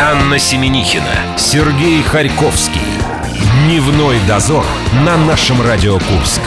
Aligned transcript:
Анна 0.00 0.40
Семенихина, 0.40 1.38
Сергей 1.38 2.02
Харьковский. 2.02 2.80
Дневной 3.64 4.16
дозор 4.26 4.64
на 5.04 5.16
нашем 5.16 5.62
Радио 5.62 5.94
Курск. 5.94 6.40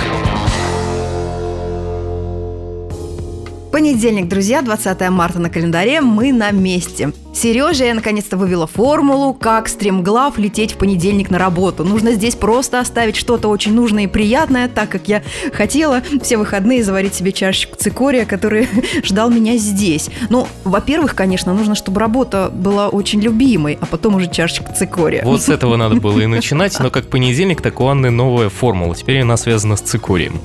Понедельник, 3.71 4.27
друзья, 4.27 4.61
20 4.61 5.09
марта 5.09 5.39
на 5.39 5.49
календаре, 5.49 6.01
мы 6.01 6.33
на 6.33 6.51
месте. 6.51 7.13
Сережа, 7.37 7.85
я 7.85 7.93
наконец-то 7.93 8.35
вывела 8.35 8.65
формулу, 8.65 9.31
как 9.31 9.67
стремглав 9.67 10.39
лететь 10.39 10.73
в 10.73 10.77
понедельник 10.77 11.29
на 11.29 11.37
работу. 11.37 11.83
Нужно 11.83 12.13
здесь 12.13 12.33
просто 12.33 12.79
оставить 12.79 13.15
что-то 13.15 13.47
очень 13.49 13.75
нужное 13.75 14.05
и 14.05 14.07
приятное, 14.07 14.67
так 14.67 14.89
как 14.89 15.07
я 15.07 15.21
хотела 15.53 16.01
все 16.23 16.37
выходные 16.37 16.83
заварить 16.83 17.13
себе 17.13 17.31
чашечку 17.31 17.75
цикория, 17.77 18.25
который 18.25 18.67
ждал 19.03 19.29
меня 19.29 19.55
здесь. 19.57 20.09
Ну, 20.31 20.47
во-первых, 20.63 21.13
конечно, 21.13 21.53
нужно, 21.53 21.75
чтобы 21.75 21.99
работа 21.99 22.49
была 22.51 22.89
очень 22.89 23.21
любимой, 23.21 23.77
а 23.79 23.85
потом 23.85 24.15
уже 24.15 24.31
чашечка 24.31 24.73
цикория. 24.73 25.21
Вот 25.23 25.43
с 25.43 25.49
этого 25.49 25.75
надо 25.75 25.97
было 25.97 26.19
и 26.21 26.25
начинать, 26.25 26.79
но 26.79 26.89
как 26.89 27.05
понедельник, 27.07 27.61
так 27.61 27.79
у 27.79 27.85
Анны 27.85 28.09
новая 28.09 28.49
формула. 28.49 28.95
Теперь 28.95 29.21
она 29.21 29.37
связана 29.37 29.75
с 29.75 29.81
цикорием. 29.81 30.41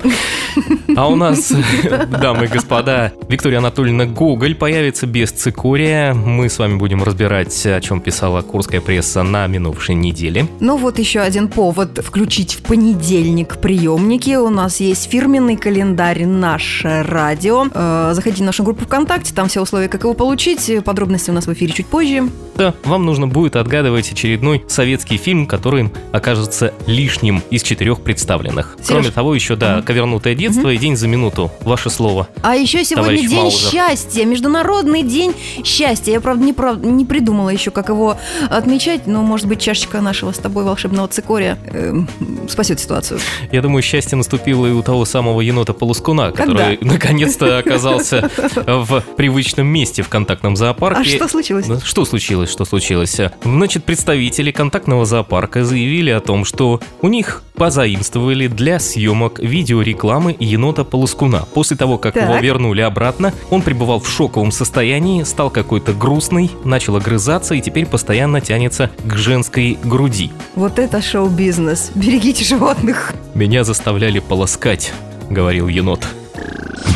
А 0.95 1.07
у 1.07 1.15
нас, 1.15 1.51
дамы 2.21 2.45
и 2.45 2.47
господа, 2.47 3.13
Виктория 3.27 3.57
Анатольевна 3.57 4.05
Гоголь 4.05 4.53
появится 4.53 5.07
без 5.07 5.31
цикория. 5.31 6.13
Мы 6.13 6.49
с 6.49 6.59
вами 6.59 6.82
будем 6.83 7.01
разбирать, 7.01 7.65
о 7.65 7.79
чем 7.79 8.01
писала 8.01 8.41
курская 8.41 8.81
пресса 8.81 9.23
на 9.23 9.47
минувшей 9.47 9.95
неделе. 9.95 10.47
Ну 10.59 10.75
вот 10.75 10.99
еще 10.99 11.21
один 11.21 11.47
повод 11.47 11.99
включить 12.03 12.55
в 12.55 12.61
понедельник 12.61 13.55
приемники. 13.61 14.35
У 14.35 14.49
нас 14.49 14.81
есть 14.81 15.09
фирменный 15.09 15.55
календарь 15.55 16.25
«Наше 16.25 17.03
радио». 17.03 17.67
Э, 17.73 18.11
заходите 18.13 18.43
в 18.43 18.45
нашу 18.45 18.63
группу 18.63 18.83
ВКонтакте, 18.83 19.33
там 19.33 19.47
все 19.47 19.61
условия, 19.61 19.87
как 19.87 20.03
его 20.03 20.13
получить. 20.13 20.83
Подробности 20.83 21.29
у 21.29 21.33
нас 21.33 21.47
в 21.47 21.53
эфире 21.53 21.71
чуть 21.71 21.87
позже. 21.87 22.29
Да, 22.55 22.73
вам 22.83 23.05
нужно 23.05 23.27
будет 23.27 23.55
отгадывать 23.55 24.11
очередной 24.11 24.63
советский 24.67 25.17
фильм, 25.17 25.45
который 25.47 25.91
окажется 26.11 26.73
лишним 26.85 27.41
из 27.49 27.63
четырех 27.63 28.01
представленных. 28.01 28.75
Сереж. 28.77 28.87
Кроме 28.87 29.11
того, 29.11 29.35
еще, 29.35 29.55
да, 29.55 29.81
«Ковернутое 29.81 30.35
детство» 30.35 30.69
и 30.69 30.77
«День 30.77 30.95
за 30.95 31.07
минуту». 31.07 31.51
Ваше 31.61 31.89
слово. 31.89 32.27
А 32.41 32.55
еще 32.55 32.83
сегодня 32.85 33.17
день 33.27 33.41
Маузер. 33.41 33.71
счастья, 33.71 34.25
международный 34.25 35.03
день 35.03 35.33
счастья. 35.63 36.11
Я, 36.11 36.21
правда, 36.21 36.43
не, 36.43 36.53
прав- 36.53 36.83
не 36.83 37.05
придумала 37.05 37.49
еще, 37.49 37.71
как 37.71 37.89
его 37.89 38.17
отмечать, 38.49 39.07
но, 39.07 39.21
может 39.23 39.47
быть, 39.47 39.59
чашечка 39.61 40.01
нашего 40.01 40.31
с 40.31 40.37
тобой 40.37 40.63
волшебного 40.63 41.07
цикория 41.07 41.57
эм, 41.71 42.07
спасет 42.47 42.79
ситуацию. 42.79 43.19
Я 43.51 43.61
думаю, 43.61 43.81
счастье 43.81 44.15
наступило 44.17 44.65
и 44.67 44.71
у 44.71 44.81
того 44.83 45.05
самого 45.05 45.41
енота 45.41 45.73
Полускуна, 45.73 46.31
который 46.31 46.77
наконец-то 46.81 47.57
оказался 47.57 48.29
в 48.65 49.01
привычном 49.17 49.67
месте 49.67 50.01
в 50.01 50.09
контактном 50.09 50.55
зоопарке. 50.55 51.01
А 51.01 51.03
что 51.03 51.27
случилось? 51.27 51.67
Что 51.83 52.05
случилось? 52.05 52.42
Что 52.45 52.65
случилось? 52.65 53.19
Значит, 53.43 53.83
представители 53.83 54.51
контактного 54.51 55.05
зоопарка 55.05 55.63
заявили 55.63 56.09
о 56.09 56.19
том, 56.19 56.45
что 56.45 56.79
у 57.01 57.07
них 57.07 57.43
позаимствовали 57.55 58.47
для 58.47 58.79
съемок 58.79 59.39
видеорекламы 59.39 60.35
енота 60.39 60.83
Полускуна. 60.83 61.45
После 61.53 61.77
того, 61.77 61.97
как 61.97 62.13
Так. 62.15 62.23
его 62.23 62.37
вернули 62.37 62.81
обратно, 62.81 63.33
он 63.49 63.61
пребывал 63.61 63.99
в 63.99 64.09
шоковом 64.09 64.51
состоянии, 64.51 65.23
стал 65.23 65.49
какой-то 65.49 65.93
грустный, 65.93 66.51
начал 66.63 66.95
огрызаться 66.95 67.53
и 67.55 67.61
теперь 67.61 67.85
постоянно 67.85 68.41
тянется 68.41 68.89
к 69.05 69.15
женской 69.15 69.77
груди. 69.83 70.31
Вот 70.55 70.79
это 70.79 71.01
шоу-бизнес. 71.01 71.91
Берегите 71.95 72.43
животных. 72.43 73.13
«Меня 73.33 73.63
заставляли 73.63 74.19
полоскать»,— 74.19 74.93
говорил 75.29 75.67
енот. 75.67 76.07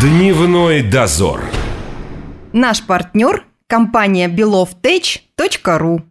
Дневной 0.01 0.83
дозор. 0.83 1.41
Наш 2.53 2.83
партнер– 2.83 3.45
компания 3.67 4.27
belovtech.ru. 4.29 6.01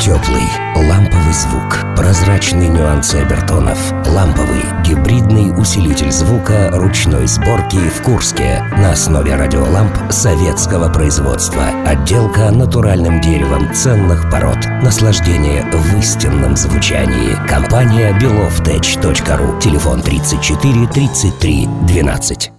Теплый, 0.00 0.42
ламповый 0.76 1.32
звук, 1.32 1.78
прозрачные 1.96 2.68
нюансы 2.68 3.16
обертонов, 3.16 3.78
ламповый, 4.06 4.62
гибридный 4.84 5.50
усилитель 5.58 6.12
звука 6.12 6.70
ручной 6.72 7.26
сборки 7.26 7.76
в 7.76 8.02
Курске 8.02 8.62
на 8.76 8.92
основе 8.92 9.34
радиоламп 9.34 9.96
советского 10.10 10.92
производства. 10.92 11.68
Отделка 11.86 12.50
натуральным 12.50 13.20
деревом 13.20 13.72
ценных 13.72 14.30
пород. 14.30 14.58
Наслаждение 14.82 15.64
в 15.72 15.98
истинном 15.98 16.54
звучании. 16.54 17.34
Компания 17.48 18.16
belovtech.ru. 18.20 19.60
Телефон 19.60 20.02
34 20.02 20.86
33 20.86 21.66
12. 21.88 22.52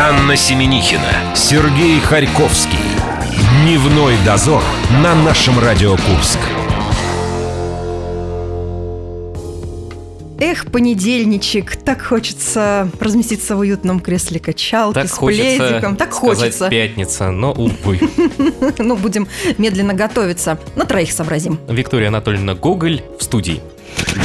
Анна 0.00 0.36
Семенихина, 0.36 1.34
Сергей 1.34 1.98
Харьковский. 1.98 2.78
Дневной 3.64 4.14
дозор 4.24 4.62
на 5.02 5.16
нашем 5.16 5.58
Радио 5.58 5.96
Курск. 5.96 6.38
Эх, 10.38 10.66
понедельничек, 10.70 11.74
так 11.74 12.00
хочется 12.00 12.88
разместиться 13.00 13.56
в 13.56 13.58
уютном 13.58 13.98
кресле 13.98 14.38
качалки 14.38 14.94
Так 14.94 15.08
с 15.08 15.14
хочется 15.14 15.68
пледиком. 15.68 15.96
Так 15.96 16.12
хочется. 16.12 16.70
пятница, 16.70 17.32
но, 17.32 17.50
увы. 17.50 17.98
Ну, 18.78 18.94
будем 18.94 19.26
медленно 19.58 19.94
готовиться. 19.94 20.60
На 20.76 20.84
троих 20.84 21.10
сообразим. 21.10 21.58
Виктория 21.68 22.06
Анатольевна 22.06 22.54
Гоголь 22.54 23.02
в 23.18 23.24
студии. 23.24 23.60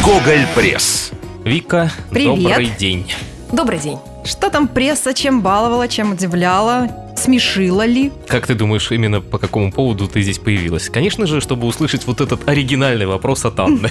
Гоголь 0.05 0.45
Пресс. 0.53 1.09
Вика, 1.43 1.91
Привет. 2.11 2.43
добрый 2.43 2.67
день. 2.77 3.11
Добрый 3.51 3.79
день. 3.79 3.97
Что 4.23 4.49
там 4.49 4.67
пресса, 4.67 5.13
чем 5.13 5.41
баловала, 5.41 5.87
чем 5.87 6.13
удивляла? 6.13 6.89
Смешила 7.15 7.85
ли? 7.85 8.11
Как 8.27 8.47
ты 8.47 8.55
думаешь, 8.55 8.91
именно 8.91 9.21
по 9.21 9.37
какому 9.37 9.71
поводу 9.71 10.07
ты 10.07 10.21
здесь 10.21 10.39
появилась? 10.39 10.89
Конечно 10.89 11.25
же, 11.25 11.41
чтобы 11.41 11.67
услышать 11.67 12.07
вот 12.07 12.21
этот 12.21 12.47
оригинальный 12.47 13.05
вопрос 13.05 13.45
от 13.45 13.59
Анны. 13.59 13.89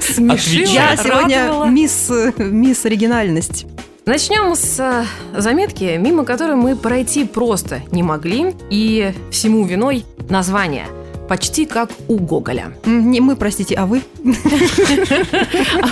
Смешила, 0.00 0.72
Я 0.72 0.96
сегодня 0.96 1.70
мисс, 1.70 2.10
мисс 2.38 2.84
оригинальность. 2.84 3.66
Начнем 4.04 4.54
с 4.56 4.80
э, 4.80 5.04
заметки, 5.40 5.96
мимо 5.96 6.24
которой 6.24 6.56
мы 6.56 6.74
пройти 6.74 7.24
просто 7.24 7.82
не 7.92 8.02
могли, 8.02 8.52
и 8.68 9.14
всему 9.30 9.64
виной 9.64 10.04
название. 10.28 10.86
Почти 11.28 11.66
как 11.66 11.90
у 12.08 12.18
Гоголя. 12.18 12.72
Не 12.84 13.20
мы, 13.20 13.36
простите, 13.36 13.74
а 13.76 13.86
вы? 13.86 14.02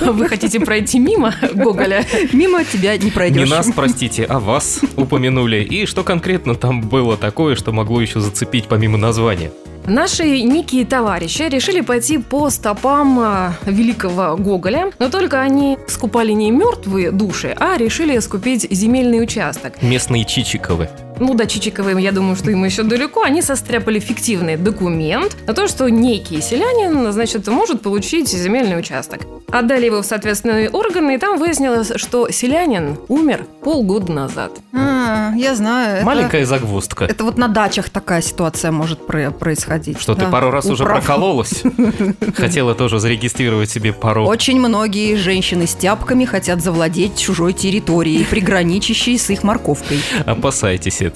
А 0.00 0.12
Вы 0.12 0.28
хотите 0.28 0.60
пройти 0.60 0.98
мимо 0.98 1.34
Гоголя? 1.54 2.04
Мимо 2.32 2.64
тебя 2.64 2.96
не 2.96 3.06
Не 3.06 3.10
пройдешь. 3.10 3.48
нас, 3.48 3.70
простите, 3.74 4.24
а 4.24 4.38
вас 4.38 4.80
упомянули. 4.96 5.62
И 5.62 5.86
что 5.86 6.02
конкретно 6.04 6.54
там 6.54 6.82
было 6.82 7.16
такое, 7.16 7.54
что 7.54 7.72
могло 7.72 8.00
еще 8.00 8.20
зацепить 8.20 8.66
помимо 8.66 8.98
названия? 8.98 9.50
Наши 9.86 10.42
некие 10.42 10.84
товарищи 10.84 11.42
решили 11.42 11.80
пойти 11.80 12.18
по 12.18 12.50
стопам 12.50 13.18
э, 13.20 13.52
великого 13.64 14.36
Гоголя, 14.36 14.90
но 14.98 15.08
только 15.08 15.40
они 15.40 15.78
скупали 15.88 16.32
не 16.32 16.50
мертвые 16.50 17.10
души, 17.10 17.54
а 17.58 17.78
решили 17.78 18.18
скупить 18.18 18.66
земельный 18.70 19.22
участок. 19.22 19.80
Местные 19.82 20.24
Чичиковы. 20.26 20.90
Ну 21.20 21.34
да, 21.34 21.44
Чичиковым, 21.46 21.98
я 21.98 22.12
думаю, 22.12 22.34
что 22.34 22.50
им 22.50 22.64
еще 22.64 22.82
далеко. 22.82 23.22
Они 23.22 23.42
состряпали 23.42 23.98
фиктивный 24.00 24.56
документ 24.56 25.36
на 25.46 25.52
то, 25.54 25.68
что 25.68 25.88
некий 25.90 26.40
селянин, 26.40 27.12
значит, 27.12 27.46
может 27.46 27.82
получить 27.82 28.28
земельный 28.28 28.78
участок. 28.78 29.20
Отдали 29.52 29.86
его 29.86 30.00
в 30.02 30.06
соответственные 30.06 30.70
органы, 30.70 31.16
и 31.16 31.18
там 31.18 31.38
выяснилось, 31.38 31.92
что 31.96 32.30
селянин 32.30 32.96
умер 33.08 33.44
полгода 33.62 34.10
назад. 34.12 34.52
А, 34.72 35.32
я 35.36 35.54
знаю. 35.54 35.96
это- 35.98 36.06
Маленькая 36.06 36.46
загвоздка. 36.46 37.04
Это 37.04 37.24
вот 37.24 37.36
на 37.36 37.48
дачах 37.48 37.90
такая 37.90 38.22
ситуация 38.22 38.70
может 38.70 39.06
про- 39.06 39.30
происходить. 39.30 40.00
Что 40.00 40.14
ты 40.14 40.22
Да, 40.22 40.30
пару 40.30 40.50
раз 40.50 40.66
уже 40.66 40.84
управ. 40.84 41.04
прокололась? 41.04 41.62
Хотела 42.34 42.74
тоже 42.74 42.98
зарегистрировать 42.98 43.68
себе 43.70 43.92
пару. 43.92 44.24
Очень 44.24 44.58
многие 44.58 45.16
женщины 45.16 45.66
с 45.66 45.74
тяпками 45.74 46.24
хотят 46.24 46.62
завладеть 46.62 47.18
чужой 47.18 47.52
территорией, 47.52 48.24
приграничащей 48.24 49.18
с 49.18 49.28
их 49.28 49.42
морковкой. 49.42 50.00
Опасайтесь 50.24 51.02
этого. 51.02 51.09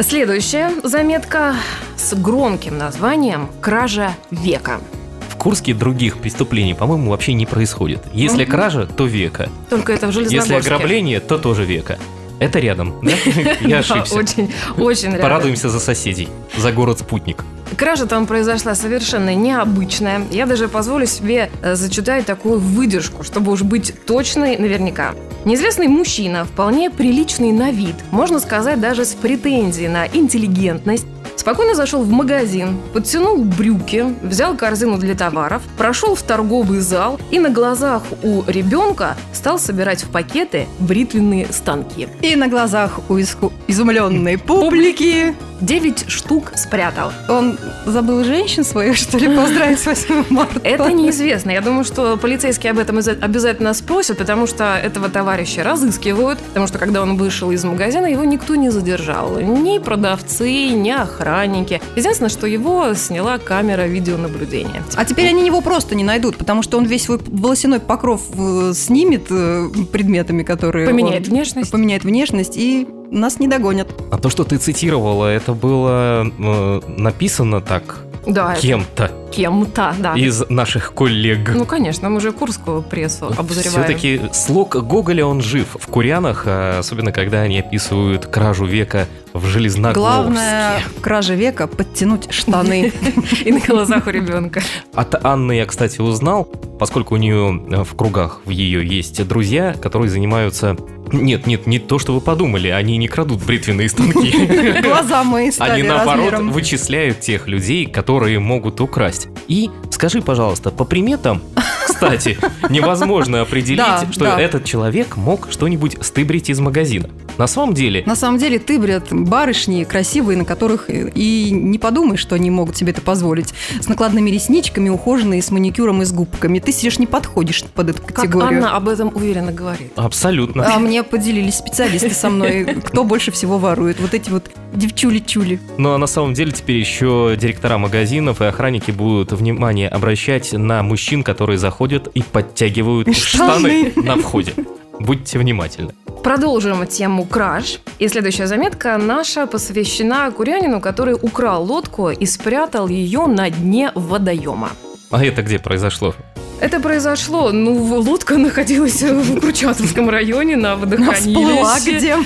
Следующая 0.00 0.70
заметка 0.84 1.54
с 1.96 2.14
громким 2.14 2.78
названием 2.78 3.48
«Кража 3.60 4.12
века». 4.30 4.80
В 5.28 5.36
Курске 5.36 5.74
других 5.74 6.18
преступлений, 6.18 6.74
по-моему, 6.74 7.10
вообще 7.10 7.32
не 7.32 7.46
происходит. 7.46 8.02
Если 8.12 8.44
кража, 8.44 8.86
то 8.86 9.06
века. 9.06 9.48
Только 9.70 9.92
это 9.92 10.06
в 10.06 10.10
Если 10.10 10.28
Железногорске. 10.28 10.74
ограбление, 10.74 11.20
то 11.20 11.38
тоже 11.38 11.64
века. 11.64 11.98
Это 12.38 12.58
рядом, 12.60 12.94
да? 13.02 13.12
Я 13.60 13.78
ошибся. 13.78 14.14
очень, 14.14 14.52
очень 14.76 15.08
рядом. 15.08 15.22
Порадуемся 15.22 15.68
за 15.68 15.80
соседей, 15.80 16.28
за 16.56 16.72
город-спутник. 16.72 17.44
Кража 17.76 18.06
там 18.06 18.26
произошла 18.26 18.74
совершенно 18.74 19.34
необычная. 19.34 20.22
Я 20.30 20.46
даже 20.46 20.68
позволю 20.68 21.06
себе 21.06 21.50
э, 21.62 21.74
зачитать 21.74 22.26
такую 22.26 22.58
выдержку, 22.58 23.22
чтобы 23.24 23.52
уж 23.52 23.62
быть 23.62 23.92
точной 24.06 24.56
наверняка. 24.56 25.14
Неизвестный 25.44 25.88
мужчина, 25.88 26.44
вполне 26.44 26.90
приличный 26.90 27.52
на 27.52 27.70
вид, 27.70 27.94
можно 28.10 28.40
сказать 28.40 28.80
даже 28.80 29.04
с 29.04 29.14
претензией 29.14 29.88
на 29.88 30.06
интеллигентность, 30.06 31.06
спокойно 31.48 31.74
зашел 31.74 32.02
в 32.02 32.10
магазин, 32.10 32.76
подтянул 32.92 33.42
брюки, 33.42 34.04
взял 34.22 34.54
корзину 34.54 34.98
для 34.98 35.14
товаров, 35.14 35.62
прошел 35.78 36.14
в 36.14 36.20
торговый 36.20 36.80
зал 36.80 37.18
и 37.30 37.38
на 37.38 37.48
глазах 37.48 38.02
у 38.22 38.42
ребенка 38.46 39.16
стал 39.32 39.58
собирать 39.58 40.04
в 40.04 40.10
пакеты 40.10 40.66
бритвенные 40.78 41.46
станки. 41.50 42.06
И 42.20 42.36
на 42.36 42.48
глазах 42.48 43.00
у 43.08 43.16
изумленной 43.18 44.36
публики 44.36 45.34
9 45.60 46.08
штук 46.08 46.52
спрятал. 46.54 47.12
Он 47.28 47.58
забыл 47.86 48.24
женщин 48.24 48.64
своих, 48.64 48.96
что 48.96 49.18
ли, 49.18 49.34
поздравить 49.34 49.80
с 49.80 49.86
8 49.86 50.24
марта? 50.30 50.60
Это 50.62 50.92
неизвестно. 50.92 51.50
Я 51.50 51.60
думаю, 51.60 51.84
что 51.84 52.16
полицейские 52.16 52.70
об 52.72 52.78
этом 52.78 52.98
обязательно 52.98 53.74
спросят, 53.74 54.18
потому 54.18 54.46
что 54.46 54.76
этого 54.76 55.08
товарища 55.08 55.64
разыскивают. 55.64 56.38
Потому 56.38 56.66
что 56.66 56.78
когда 56.78 57.02
он 57.02 57.16
вышел 57.16 57.50
из 57.50 57.64
магазина, 57.64 58.06
его 58.06 58.24
никто 58.24 58.54
не 58.54 58.70
задержал. 58.70 59.38
Ни 59.40 59.78
продавцы, 59.78 60.68
ни 60.68 60.90
охранники. 61.38 61.80
Единственное, 61.96 62.30
что 62.30 62.46
его 62.46 62.94
сняла 62.94 63.38
камера 63.38 63.86
видеонаблюдения. 63.86 64.82
А 64.96 65.04
теперь 65.04 65.28
они 65.28 65.46
его 65.46 65.60
просто 65.60 65.94
не 65.94 66.04
найдут, 66.04 66.36
потому 66.36 66.62
что 66.62 66.78
он 66.78 66.84
весь 66.84 67.04
свой 67.04 67.18
волосяной 67.26 67.80
покров 67.80 68.22
э, 68.34 68.72
снимет 68.74 69.26
э, 69.30 69.68
предметами, 69.92 70.42
которые... 70.42 70.86
Поменяет 70.86 71.24
он- 71.28 71.34
внешность. 71.34 71.70
Поменяет 71.70 72.04
внешность 72.04 72.56
и 72.56 72.86
нас 73.10 73.38
не 73.38 73.48
догонят. 73.48 73.88
А 74.10 74.18
то, 74.18 74.28
что 74.28 74.44
ты 74.44 74.58
цитировала, 74.58 75.26
это 75.26 75.52
было 75.54 76.26
э, 76.26 76.80
написано 76.96 77.60
так 77.60 78.07
Да, 78.28 78.54
кем-то 78.54 79.10
кем-то, 79.30 79.94
да. 79.98 80.14
из 80.14 80.48
наших 80.48 80.94
коллег. 80.94 81.50
Ну, 81.54 81.64
конечно, 81.64 82.08
мы 82.08 82.20
же 82.20 82.32
курскую 82.32 82.82
прессу 82.82 83.26
обозреваем. 83.26 83.84
Все-таки 83.84 84.20
слог 84.32 84.76
Гоголя, 84.76 85.26
он 85.26 85.40
жив 85.40 85.76
в 85.78 85.86
Курянах, 85.86 86.44
а 86.46 86.78
особенно 86.78 87.12
когда 87.12 87.42
они 87.42 87.60
описывают 87.60 88.26
кражу 88.26 88.64
века 88.64 89.06
в 89.32 89.46
Железногорске. 89.46 90.00
Главное 90.00 90.80
в 90.96 91.00
краже 91.00 91.34
века 91.34 91.66
подтянуть 91.66 92.32
штаны. 92.32 92.92
И 93.44 93.52
на 93.52 93.60
глазах 93.60 94.06
у 94.06 94.10
ребенка. 94.10 94.62
От 94.94 95.24
Анны 95.24 95.52
я, 95.52 95.66
кстати, 95.66 96.00
узнал, 96.00 96.44
поскольку 96.44 97.14
у 97.14 97.18
нее 97.18 97.84
в 97.84 97.94
кругах 97.94 98.40
в 98.44 98.50
ее 98.50 98.86
есть 98.86 99.26
друзья, 99.26 99.74
которые 99.80 100.10
занимаются... 100.10 100.76
Нет, 101.12 101.46
нет, 101.46 101.66
не 101.66 101.78
то, 101.78 101.98
что 101.98 102.14
вы 102.14 102.20
подумали, 102.20 102.68
они 102.68 102.96
не 102.96 103.08
крадут 103.08 103.44
бритвенные 103.44 103.88
станки. 103.88 104.80
Глаза 104.82 105.24
мои 105.24 105.50
стали 105.50 105.80
Они, 105.80 105.82
наоборот, 105.82 106.24
размером. 106.30 106.52
вычисляют 106.52 107.20
тех 107.20 107.48
людей, 107.48 107.86
которые 107.86 108.38
могут 108.38 108.80
украсть. 108.80 109.28
И 109.48 109.70
скажи, 109.90 110.20
пожалуйста, 110.22 110.70
по 110.70 110.84
приметам, 110.84 111.42
кстати, 111.86 112.38
невозможно 112.70 113.40
определить, 113.40 113.78
Да, 113.78 114.06
что 114.10 114.24
да. 114.24 114.40
этот 114.40 114.64
человек 114.64 115.16
мог 115.16 115.48
что-нибудь 115.50 115.96
стыбрить 116.00 116.50
из 116.50 116.60
магазина. 116.60 117.08
На 117.38 117.46
самом 117.46 117.72
деле, 117.74 118.02
На 118.04 118.16
самом 118.16 118.38
деле 118.38 118.58
ты, 118.58 118.78
бред, 118.78 119.06
барышни 119.10 119.84
красивые, 119.84 120.36
на 120.36 120.44
которых 120.44 120.90
и- 120.90 121.50
не 121.50 121.78
подумаешь, 121.78 122.20
что 122.20 122.34
они 122.34 122.50
могут 122.50 122.76
себе 122.76 122.90
это 122.90 123.00
позволить. 123.00 123.54
С 123.80 123.88
накладными 123.88 124.28
ресничками, 124.30 124.88
ухоженные, 124.88 125.40
с 125.40 125.50
маникюром 125.50 126.02
и 126.02 126.04
с 126.04 126.12
губками. 126.12 126.58
Ты 126.58 126.72
сидишь, 126.72 126.98
не 126.98 127.06
подходишь 127.06 127.64
под 127.74 127.90
эту 127.90 128.02
Как 128.02 128.16
категорию. 128.16 128.48
Анна 128.64 128.76
об 128.76 128.88
этом 128.88 129.10
уверенно 129.14 129.52
говорит. 129.52 129.92
абсолютно. 129.96 130.74
А 130.74 130.78
мне 130.78 131.02
поделились 131.02 131.54
специалисты 131.54 132.10
со 132.10 132.28
мной, 132.28 132.64
кто 132.84 133.04
больше 133.04 133.30
всего 133.30 133.58
ворует. 133.58 134.00
Вот 134.00 134.14
эти 134.14 134.30
вот 134.30 134.50
девчули-чули. 134.74 135.60
Ну 135.78 135.92
а 135.92 135.98
на 135.98 136.06
самом 136.06 136.34
деле 136.34 136.52
теперь 136.52 136.76
еще 136.76 137.36
директора 137.40 137.78
магазинов 137.78 138.40
и 138.40 138.44
охранники 138.46 138.90
будут 138.90 139.32
внимание 139.32 139.88
обращать 139.88 140.52
на 140.52 140.82
мужчин, 140.82 141.22
которые 141.22 141.58
заходят 141.58 142.08
и 142.14 142.22
подтягивают 142.22 143.14
штаны, 143.16 143.90
Штаны. 143.92 144.06
на 144.06 144.16
входе. 144.16 144.54
Будьте 145.00 145.38
внимательны. 145.38 145.92
Продолжим 146.22 146.86
тему 146.86 147.24
краж. 147.24 147.80
И 147.98 148.08
следующая 148.08 148.46
заметка 148.46 148.98
наша 148.98 149.46
посвящена 149.46 150.30
курянину, 150.30 150.80
который 150.80 151.14
украл 151.14 151.64
лодку 151.64 152.10
и 152.10 152.26
спрятал 152.26 152.88
ее 152.88 153.26
на 153.26 153.50
дне 153.50 153.92
водоема. 153.94 154.70
А 155.10 155.24
это 155.24 155.42
где 155.42 155.58
произошло? 155.58 156.14
Это 156.60 156.80
произошло, 156.80 157.52
ну, 157.52 157.72
лодка 158.00 158.36
находилась 158.36 159.00
в 159.02 159.40
Курчатовском 159.40 160.08
районе 160.10 160.56
на 160.56 160.74
водохранилище. 160.76 161.98
где? 161.98 162.16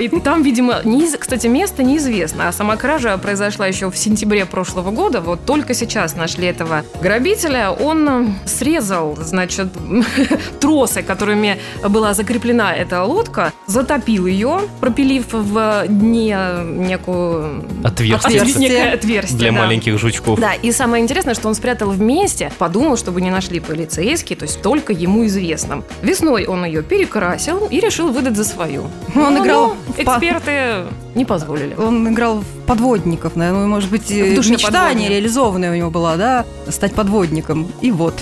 И 0.00 0.08
там, 0.20 0.42
видимо, 0.42 0.80
неиз- 0.84 1.16
кстати, 1.18 1.46
место 1.46 1.82
неизвестно, 1.82 2.48
а 2.48 2.52
сама 2.52 2.76
кража 2.76 3.16
произошла 3.18 3.66
еще 3.66 3.90
в 3.90 3.96
сентябре 3.96 4.44
прошлого 4.44 4.90
года. 4.90 5.20
Вот 5.20 5.44
только 5.44 5.72
сейчас 5.74 6.16
нашли 6.16 6.46
этого 6.48 6.84
грабителя. 7.00 7.70
Он 7.70 8.08
э, 8.08 8.48
срезал, 8.48 9.16
значит, 9.20 9.68
тросы, 10.60 11.02
которыми 11.02 11.58
была 11.88 12.12
закреплена 12.14 12.74
эта 12.74 13.04
лодка, 13.04 13.52
затопил 13.66 14.26
ее, 14.26 14.60
пропилив 14.80 15.26
в 15.32 15.84
дне 15.88 16.36
некую 16.64 17.64
Отверстие. 17.84 18.40
Отверстие. 18.40 18.68
некое 18.68 18.92
отверстие 18.94 19.38
Для 19.38 19.52
да. 19.52 19.58
маленьких 19.58 19.98
жучков. 19.98 20.40
Да, 20.40 20.54
и 20.54 20.72
самое 20.72 21.02
интересное, 21.04 21.34
что 21.34 21.46
он 21.48 21.54
спрятал 21.54 21.90
вместе, 21.90 22.50
подумал, 22.58 22.96
чтобы 22.96 23.20
не 23.20 23.30
нашли 23.30 23.60
полицейские, 23.76 24.36
то 24.38 24.44
есть 24.44 24.62
только 24.62 24.92
ему 24.92 25.26
известным. 25.26 25.84
Весной 26.02 26.46
он 26.46 26.64
ее 26.64 26.82
перекрасил 26.82 27.66
и 27.66 27.78
решил 27.80 28.10
выдать 28.10 28.36
за 28.36 28.44
свою. 28.44 28.84
Он 29.14 29.34
Ну, 29.34 29.44
играл 29.44 29.76
ну, 29.88 29.94
эксперты 30.02 30.84
не 31.14 31.24
позволили. 31.26 31.74
Он 31.74 32.08
играл 32.08 32.38
в 32.40 32.66
подводников, 32.66 33.36
наверное, 33.36 33.62
ну, 33.64 33.68
может 33.68 33.90
быть, 33.90 34.10
В 34.10 34.34
душе 34.34 34.52
мечта 34.52 34.70
подводник. 34.70 35.08
нереализованная 35.10 35.72
у 35.72 35.74
него 35.74 35.90
была, 35.90 36.16
да, 36.16 36.44
стать 36.68 36.94
подводником. 36.94 37.68
И 37.82 37.90
вот. 37.90 38.14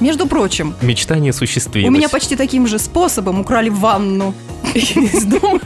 Между 0.00 0.26
прочим, 0.26 0.74
Мечтание 0.82 1.30
осуществилось. 1.30 1.88
у 1.88 1.92
меня 1.92 2.08
почти 2.08 2.36
таким 2.36 2.66
же 2.66 2.78
способом 2.78 3.40
украли 3.40 3.68
ванну 3.70 4.34
из 4.74 5.24
дома. 5.24 5.60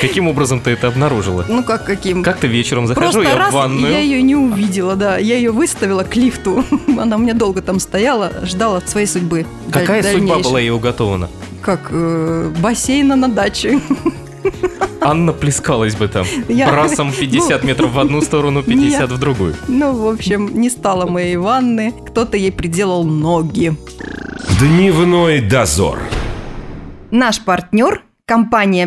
Каким 0.00 0.28
образом 0.28 0.60
ты 0.60 0.70
это 0.70 0.88
обнаружила? 0.88 1.44
Ну 1.48 1.62
как 1.62 1.84
каким? 1.84 2.22
Как 2.22 2.38
ты 2.38 2.46
вечером 2.46 2.86
захожу 2.86 3.12
Просто 3.12 3.28
я 3.30 3.36
раз 3.36 3.50
в 3.50 3.54
ванную? 3.54 3.92
я 3.92 3.98
ее 4.00 4.22
не 4.22 4.36
увидела, 4.36 4.96
да. 4.96 5.18
Я 5.18 5.36
ее 5.36 5.50
выставила 5.50 6.02
к 6.04 6.14
лифту. 6.16 6.64
Она 6.98 7.16
у 7.16 7.18
меня 7.18 7.34
долго 7.34 7.62
там 7.62 7.80
стояла, 7.80 8.32
ждала 8.44 8.80
своей 8.82 9.06
судьбы. 9.06 9.46
Какая 9.70 10.02
судьба 10.02 10.38
была 10.38 10.60
ей 10.60 10.70
уготована? 10.70 11.28
Как 11.62 11.88
э, 11.90 12.52
бассейна 12.60 13.16
на 13.16 13.28
даче. 13.28 13.80
Анна 15.00 15.32
плескалась 15.32 15.94
бы 15.94 16.08
там. 16.08 16.26
Я- 16.48 16.68
Брасом 16.70 17.12
50 17.12 17.64
метров 17.64 17.92
в 17.92 17.98
одну 17.98 18.20
сторону, 18.20 18.62
50 18.66 19.10
в 19.10 19.18
другую. 19.18 19.54
Ну, 19.68 19.92
в 19.94 20.08
общем, 20.08 20.50
не 20.60 20.70
стало 20.70 21.06
моей 21.06 21.36
ванны. 21.36 21.92
Кто-то 22.08 22.36
ей 22.36 22.52
приделал 22.52 23.04
ноги. 23.04 23.74
Дневной 24.60 25.40
дозор. 25.40 25.98
Наш 27.10 27.40
партнер– 27.40 28.02
компания 28.26 28.86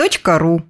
belovtech.ru 0.00 0.62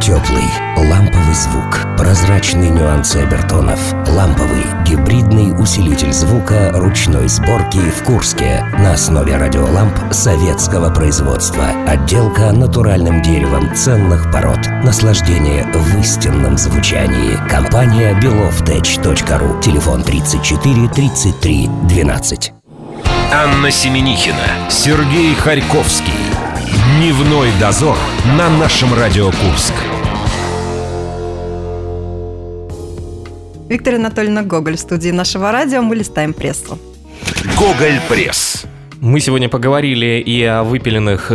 Теплый, 0.00 0.44
ламповый 0.76 1.34
звук, 1.34 1.80
прозрачные 1.96 2.70
нюансы 2.70 3.16
обертонов, 3.16 3.80
ламповый, 4.08 4.64
гибридный 4.86 5.58
усилитель 5.60 6.12
звука 6.12 6.70
ручной 6.74 7.28
сборки 7.28 7.78
в 7.78 8.04
Курске 8.04 8.62
на 8.78 8.92
основе 8.92 9.36
радиоламп 9.36 10.12
советского 10.12 10.92
производства. 10.92 11.68
Отделка 11.86 12.52
натуральным 12.52 13.22
деревом 13.22 13.74
ценных 13.74 14.30
пород. 14.30 14.60
Наслаждение 14.84 15.64
в 15.72 16.00
истинном 16.00 16.58
звучании. 16.58 17.38
Компания 17.48 18.18
belovtech.ru. 18.20 19.62
Телефон 19.62 20.02
34 20.02 20.88
33 20.88 21.68
12. 21.84 22.52
Анна 23.30 23.70
Семенихина, 23.70 24.70
Сергей 24.70 25.34
Харьковский. 25.34 26.27
Дневной 26.68 27.50
дозор 27.58 27.96
на 28.36 28.50
нашем 28.50 28.92
Радио 28.92 29.26
Курск. 29.26 29.72
Виктория 33.68 33.98
Анатольевна 33.98 34.42
Гоголь 34.42 34.76
в 34.76 34.80
студии 34.80 35.08
нашего 35.10 35.50
радио. 35.50 35.80
Мы 35.80 35.96
листаем 35.96 36.34
прессу. 36.34 36.78
Гоголь 37.56 38.00
Пресс. 38.08 38.64
Мы 39.00 39.20
сегодня 39.20 39.48
поговорили 39.48 40.20
и 40.20 40.42
о 40.42 40.64
выпиленных 40.64 41.30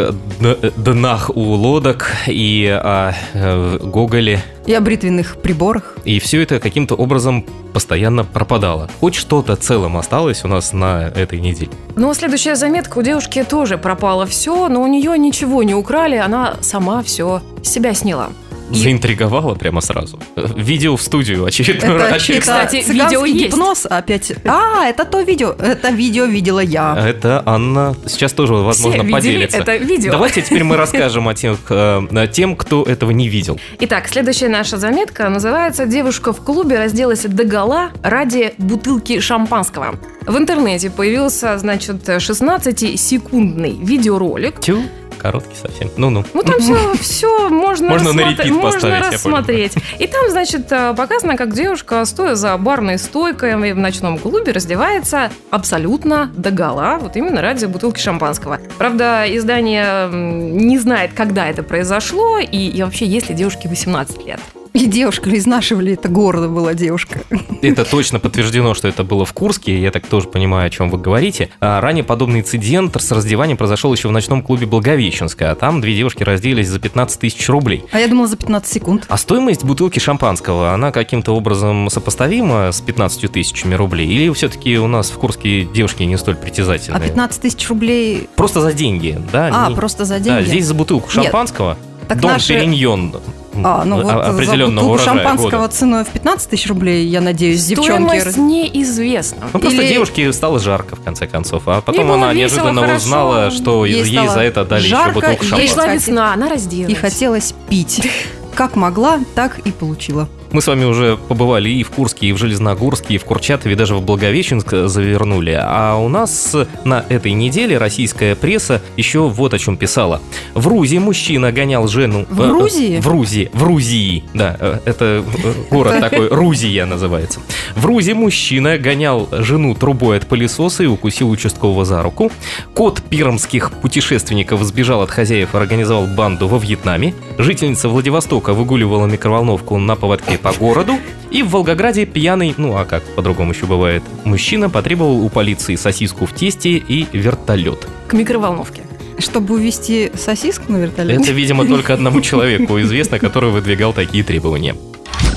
днах 0.76 1.30
у 1.34 1.42
лодок, 1.42 2.12
и 2.28 2.68
о 2.68 3.14
э, 3.34 3.78
Гоголе. 3.82 4.44
И 4.66 4.74
о 4.74 4.82
бритвенных 4.82 5.38
приборах. 5.38 5.98
И 6.04 6.20
все 6.20 6.42
это 6.42 6.60
каким-то 6.60 6.96
образом 6.96 7.46
постоянно 7.72 8.26
пропадало. 8.26 8.90
Хоть 9.00 9.16
что-то 9.16 9.56
целым 9.56 9.96
осталось 9.96 10.44
у 10.44 10.50
нас 10.50 10.74
на 10.74 11.08
этой 11.08 11.40
неделе. 11.40 11.72
Ну, 11.96 12.10
а 12.10 12.14
следующая 12.14 12.56
заметка. 12.56 12.98
У 12.98 13.02
девушки 13.02 13.44
тоже 13.44 13.78
пропало 13.78 14.26
все, 14.26 14.68
но 14.68 14.82
у 14.82 14.88
нее 14.88 15.18
ничего 15.18 15.64
не 15.64 15.74
украли, 15.74 16.18
она 16.18 16.56
сама 16.60 17.02
все 17.02 17.42
с 17.62 17.70
себя 17.70 17.94
сняла. 17.94 18.30
И- 18.74 18.84
Заинтриговало 18.84 19.56
прямо 19.56 19.82
сразу. 19.82 20.20
Э, 20.36 20.46
Видео 20.58 20.96
в 20.98 21.02
студию 21.02 21.46
очередной 21.46 21.96
Это 21.98 22.10
раз. 22.12 22.22
чей-то 22.22 22.42
кстати, 22.42 22.82
цыганский 22.82 22.94
видео 22.94 23.26
есть. 23.26 23.46
гипноз 23.56 23.86
опять. 23.90 24.34
А, 24.46 24.86
это 24.86 25.06
то 25.06 25.22
видео. 25.22 25.52
Это 25.52 25.90
видео 25.90 26.26
видела 26.26 26.60
я. 26.60 26.96
Это 27.08 27.42
Анна 27.46 27.96
сейчас 28.08 28.34
тоже, 28.34 28.54
возможно, 28.54 29.04
Все 29.04 29.12
поделится. 29.12 29.58
это 29.58 29.76
видео. 29.78 30.12
Давайте 30.12 30.42
теперь 30.42 30.64
мы 30.64 30.76
расскажем 30.84 31.28
о 31.28 31.34
тех, 31.34 31.58
э, 31.70 32.02
тем, 32.32 32.56
кто 32.56 32.84
этого 32.84 33.12
не 33.12 33.30
видел. 33.30 33.60
Итак, 33.80 34.08
следующая 34.08 34.50
наша 34.50 34.78
заметка 34.78 35.30
называется 35.30 35.86
«Девушка 35.86 36.34
в 36.34 36.42
клубе 36.42 36.78
разделась 36.78 37.22
догола 37.24 37.92
ради 38.04 38.54
бутылки 38.58 39.20
шампанского». 39.20 39.96
В 40.26 40.38
интернете 40.38 40.90
появился, 40.90 41.58
значит, 41.58 42.08
16-секундный 42.08 43.78
видеоролик, 43.80 44.60
Тю, 44.62 44.84
короткий 45.24 45.56
совсем. 45.56 45.90
Ну-ну. 45.98 46.24
Ну 46.34 46.44
там 46.44 46.60
все, 46.60 46.94
все 47.00 47.50
можно, 47.50 47.90
Можно 47.90 48.14
на 48.14 48.22
рассмотр- 48.22 48.30
репит 48.44 48.52
можно 48.52 48.72
поставить, 48.74 49.14
рассмотреть. 49.14 49.74
И 49.98 50.06
там, 50.08 50.30
значит, 50.30 50.72
э, 50.72 50.94
показано, 50.94 51.38
как 51.38 51.54
девушка, 51.54 52.04
стоя 52.06 52.36
за 52.36 52.56
барной 52.58 53.00
стойкой 53.00 53.56
в 53.56 53.78
ночном 53.78 54.20
клубе, 54.20 54.52
раздевается 54.52 55.32
абсолютно 55.50 56.32
догола, 56.36 56.98
вот 57.00 57.16
именно 57.16 57.42
ради 57.42 57.66
бутылки 57.66 58.00
шампанского. 58.00 58.60
Правда, 58.78 59.24
издание 59.28 60.10
не 60.12 60.78
знает, 60.78 61.12
когда 61.16 61.48
это 61.48 61.64
произошло, 61.64 62.38
и, 62.40 62.68
и 62.68 62.84
вообще, 62.84 63.06
есть 63.06 63.30
ли 63.30 63.36
девушке 63.36 63.70
18 63.70 64.26
лет. 64.28 64.40
И 64.84 64.88
девушка 64.88 65.30
из 65.30 65.46
нашего 65.46 65.82
ли 65.82 65.94
это 65.94 66.10
города 66.10 66.48
была 66.50 66.74
девушка? 66.74 67.22
Это 67.62 67.86
точно 67.86 68.20
подтверждено, 68.20 68.74
что 68.74 68.88
это 68.88 69.04
было 69.04 69.24
в 69.26 69.32
Курске, 69.34 69.80
я 69.80 69.92
так 69.92 70.06
тоже 70.08 70.28
понимаю, 70.28 70.68
о 70.68 70.70
чем 70.70 70.90
вы 70.90 70.98
говорите. 70.98 71.50
А 71.60 71.80
ранее 71.80 72.04
подобный 72.04 72.40
инцидент 72.42 73.00
с 73.00 73.12
раздеванием 73.12 73.56
произошел 73.58 73.94
еще 73.94 74.08
в 74.08 74.12
ночном 74.12 74.42
клубе 74.42 74.66
Благовещенская, 74.66 75.52
а 75.52 75.56
там 75.56 75.80
две 75.80 75.96
девушки 75.96 76.24
разделись 76.24 76.68
за 76.68 76.80
15 76.80 77.20
тысяч 77.20 77.48
рублей. 77.50 77.86
А 77.92 78.00
я 78.00 78.08
думала 78.08 78.28
за 78.28 78.36
15 78.36 78.72
секунд. 78.74 79.06
А 79.08 79.18
стоимость 79.18 79.64
бутылки 79.64 80.00
шампанского, 80.00 80.74
она 80.74 80.92
каким-то 80.92 81.34
образом 81.34 81.90
сопоставима 81.90 82.72
с 82.72 82.82
15 82.82 83.32
тысячами 83.32 83.76
рублей? 83.76 84.08
Или 84.08 84.32
все-таки 84.34 84.78
у 84.80 84.88
нас 84.88 85.10
в 85.12 85.18
Курске 85.18 85.64
девушки 85.66 86.04
не 86.04 86.18
столь 86.18 86.34
А 86.36 86.38
притязательные? 86.38 87.02
15 87.02 87.42
тысяч 87.42 87.70
рублей... 87.70 88.28
Просто 88.36 88.60
за 88.62 88.74
деньги, 88.74 89.20
да? 89.32 89.50
А, 89.54 89.70
не- 89.70 89.76
просто 89.76 90.06
за 90.06 90.16
Да, 90.16 90.20
деньги? 90.20 90.48
здесь 90.50 90.66
за 90.66 90.74
бутылку 90.74 91.06
Нет. 91.14 91.14
шампанского. 91.26 91.78
Так 92.08 92.20
Дом 92.20 92.32
наши- 92.32 92.56
Периньон 92.56 93.16
А, 93.64 93.84
ну 93.86 93.96
о- 94.00 94.04
вот 94.04 94.08
за 94.08 94.24
определенного 94.26 94.86
бутылку 94.88 94.94
урожая 94.94 95.24
шампанского 95.24 95.62
года. 95.62 95.74
ценой 95.74 96.04
в 96.04 96.10
15 96.10 96.50
тысяч 96.50 96.68
рублей, 96.68 97.06
я 97.08 97.22
надеюсь, 97.22 97.64
девчонки... 97.66 98.20
Стоимость 98.20 98.38
неизвестна. 98.38 99.50
Ну, 99.54 99.60
просто 99.60 99.82
Или- 99.82 99.94
девушке 99.94 100.34
стало 100.34 100.60
жарко, 100.60 100.96
в 100.96 101.02
конце 101.02 101.28
концов. 101.28 101.64
А 101.68 101.82
потом 101.82 102.12
она 102.12 102.34
весело, 102.34 102.40
неожиданно 102.58 102.82
хорошо. 102.82 103.06
узнала, 103.06 103.52
что 103.52 103.86
Ей 103.86 104.04
ей, 104.04 104.28
за 104.28 104.40
это 104.42 104.66
дали 104.66 104.82
еще 104.84 104.90
жарко, 104.90 105.14
бутылку 105.14 105.44
и 105.44 105.46
ей 105.46 105.50
шампанского. 105.50 105.84
Пришла 105.84 105.94
весна, 105.94 106.34
она 106.34 106.50
разделась. 106.50 106.92
И 106.92 106.96
хотелось 106.96 107.54
пить. 107.70 108.08
Как 108.56 108.76
могла, 108.76 109.20
так 109.36 109.60
и 109.60 109.72
получила. 109.72 110.30
Мы 110.54 110.62
с 110.62 110.68
вами 110.68 110.86
уже 110.86 111.18
побывали 111.18 111.68
и 111.68 111.82
в 111.82 111.90
Курске, 111.90 112.28
и 112.28 112.32
в 112.32 112.38
Железногорске, 112.38 113.16
и 113.16 113.18
в 113.18 113.26
Курчатове, 113.26 113.76
даже 113.76 113.96
в 113.96 114.04
Благовещенск 114.04 114.86
завернули. 114.86 115.60
А 115.60 115.96
у 115.96 116.08
нас 116.10 116.56
на 116.84 117.04
этой 117.10 117.34
неделе 117.34 117.80
российская 117.80 118.36
пресса 118.36 118.80
еще 118.96 119.28
вот 119.30 119.56
о 119.56 119.58
чем 119.58 119.78
писала. 119.78 120.22
В 120.54 120.68
Рузе 120.68 121.00
мужчина 121.00 121.52
гонял 121.52 121.88
жену... 121.88 122.28
В 122.30 122.40
э, 122.40 122.46
э, 122.46 122.48
Грузии? 122.50 123.00
В 123.00 123.08
Рузе, 123.08 123.50
в 123.52 123.64
Рузии, 123.64 124.26
да, 124.36 124.56
э, 124.60 124.80
это 124.86 125.24
э, 125.44 125.54
город 125.72 126.00
такой, 126.00 126.28
Рузия 126.30 126.86
называется. 126.86 127.40
В 127.76 127.84
Рузе 127.88 128.14
мужчина 128.14 128.78
гонял 128.78 129.28
жену 129.32 129.74
трубой 129.74 130.18
от 130.18 130.28
пылесоса 130.28 130.84
и 130.84 130.86
укусил 130.86 131.32
участкового 131.32 131.84
за 131.84 132.04
руку. 132.04 132.32
Кот 132.76 133.02
пиромских 133.02 133.72
путешественников 133.72 134.62
сбежал 134.62 135.02
от 135.02 135.10
хозяев 135.10 135.56
и 135.56 135.58
организовал 135.58 136.06
банду 136.06 136.48
во 136.48 136.60
Вьетнаме. 136.60 137.16
Жительница 137.40 137.90
Владивостока 137.90 138.54
выгуливала 138.54 139.08
микроволновку 139.08 139.80
на 139.80 139.96
поводке 139.96 140.38
по 140.44 140.52
городу. 140.54 140.94
И 141.32 141.42
в 141.42 141.50
Волгограде 141.50 142.06
пьяный, 142.06 142.54
ну 142.58 142.78
а 142.78 142.86
как 142.86 143.04
по-другому 143.16 143.54
еще 143.54 143.66
бывает, 143.66 144.04
мужчина 144.24 144.70
потребовал 144.70 145.26
у 145.26 145.30
полиции 145.30 145.76
сосиску 145.76 146.26
в 146.26 146.34
тесте 146.34 146.72
и 146.72 147.08
вертолет. 147.14 147.88
К 148.08 148.14
микроволновке. 148.14 148.84
Чтобы 149.18 149.56
увезти 149.56 150.12
сосиску 150.16 150.72
на 150.72 150.78
вертолете. 150.78 151.22
Это, 151.24 151.32
видимо, 151.32 151.66
только 151.66 151.94
одному 151.96 152.22
человеку 152.22 152.80
известно, 152.82 153.18
который 153.18 153.52
выдвигал 153.52 153.94
такие 153.94 154.24
требования. 154.24 154.76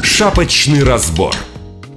Шапочный 0.02 0.82
разбор. 0.82 1.34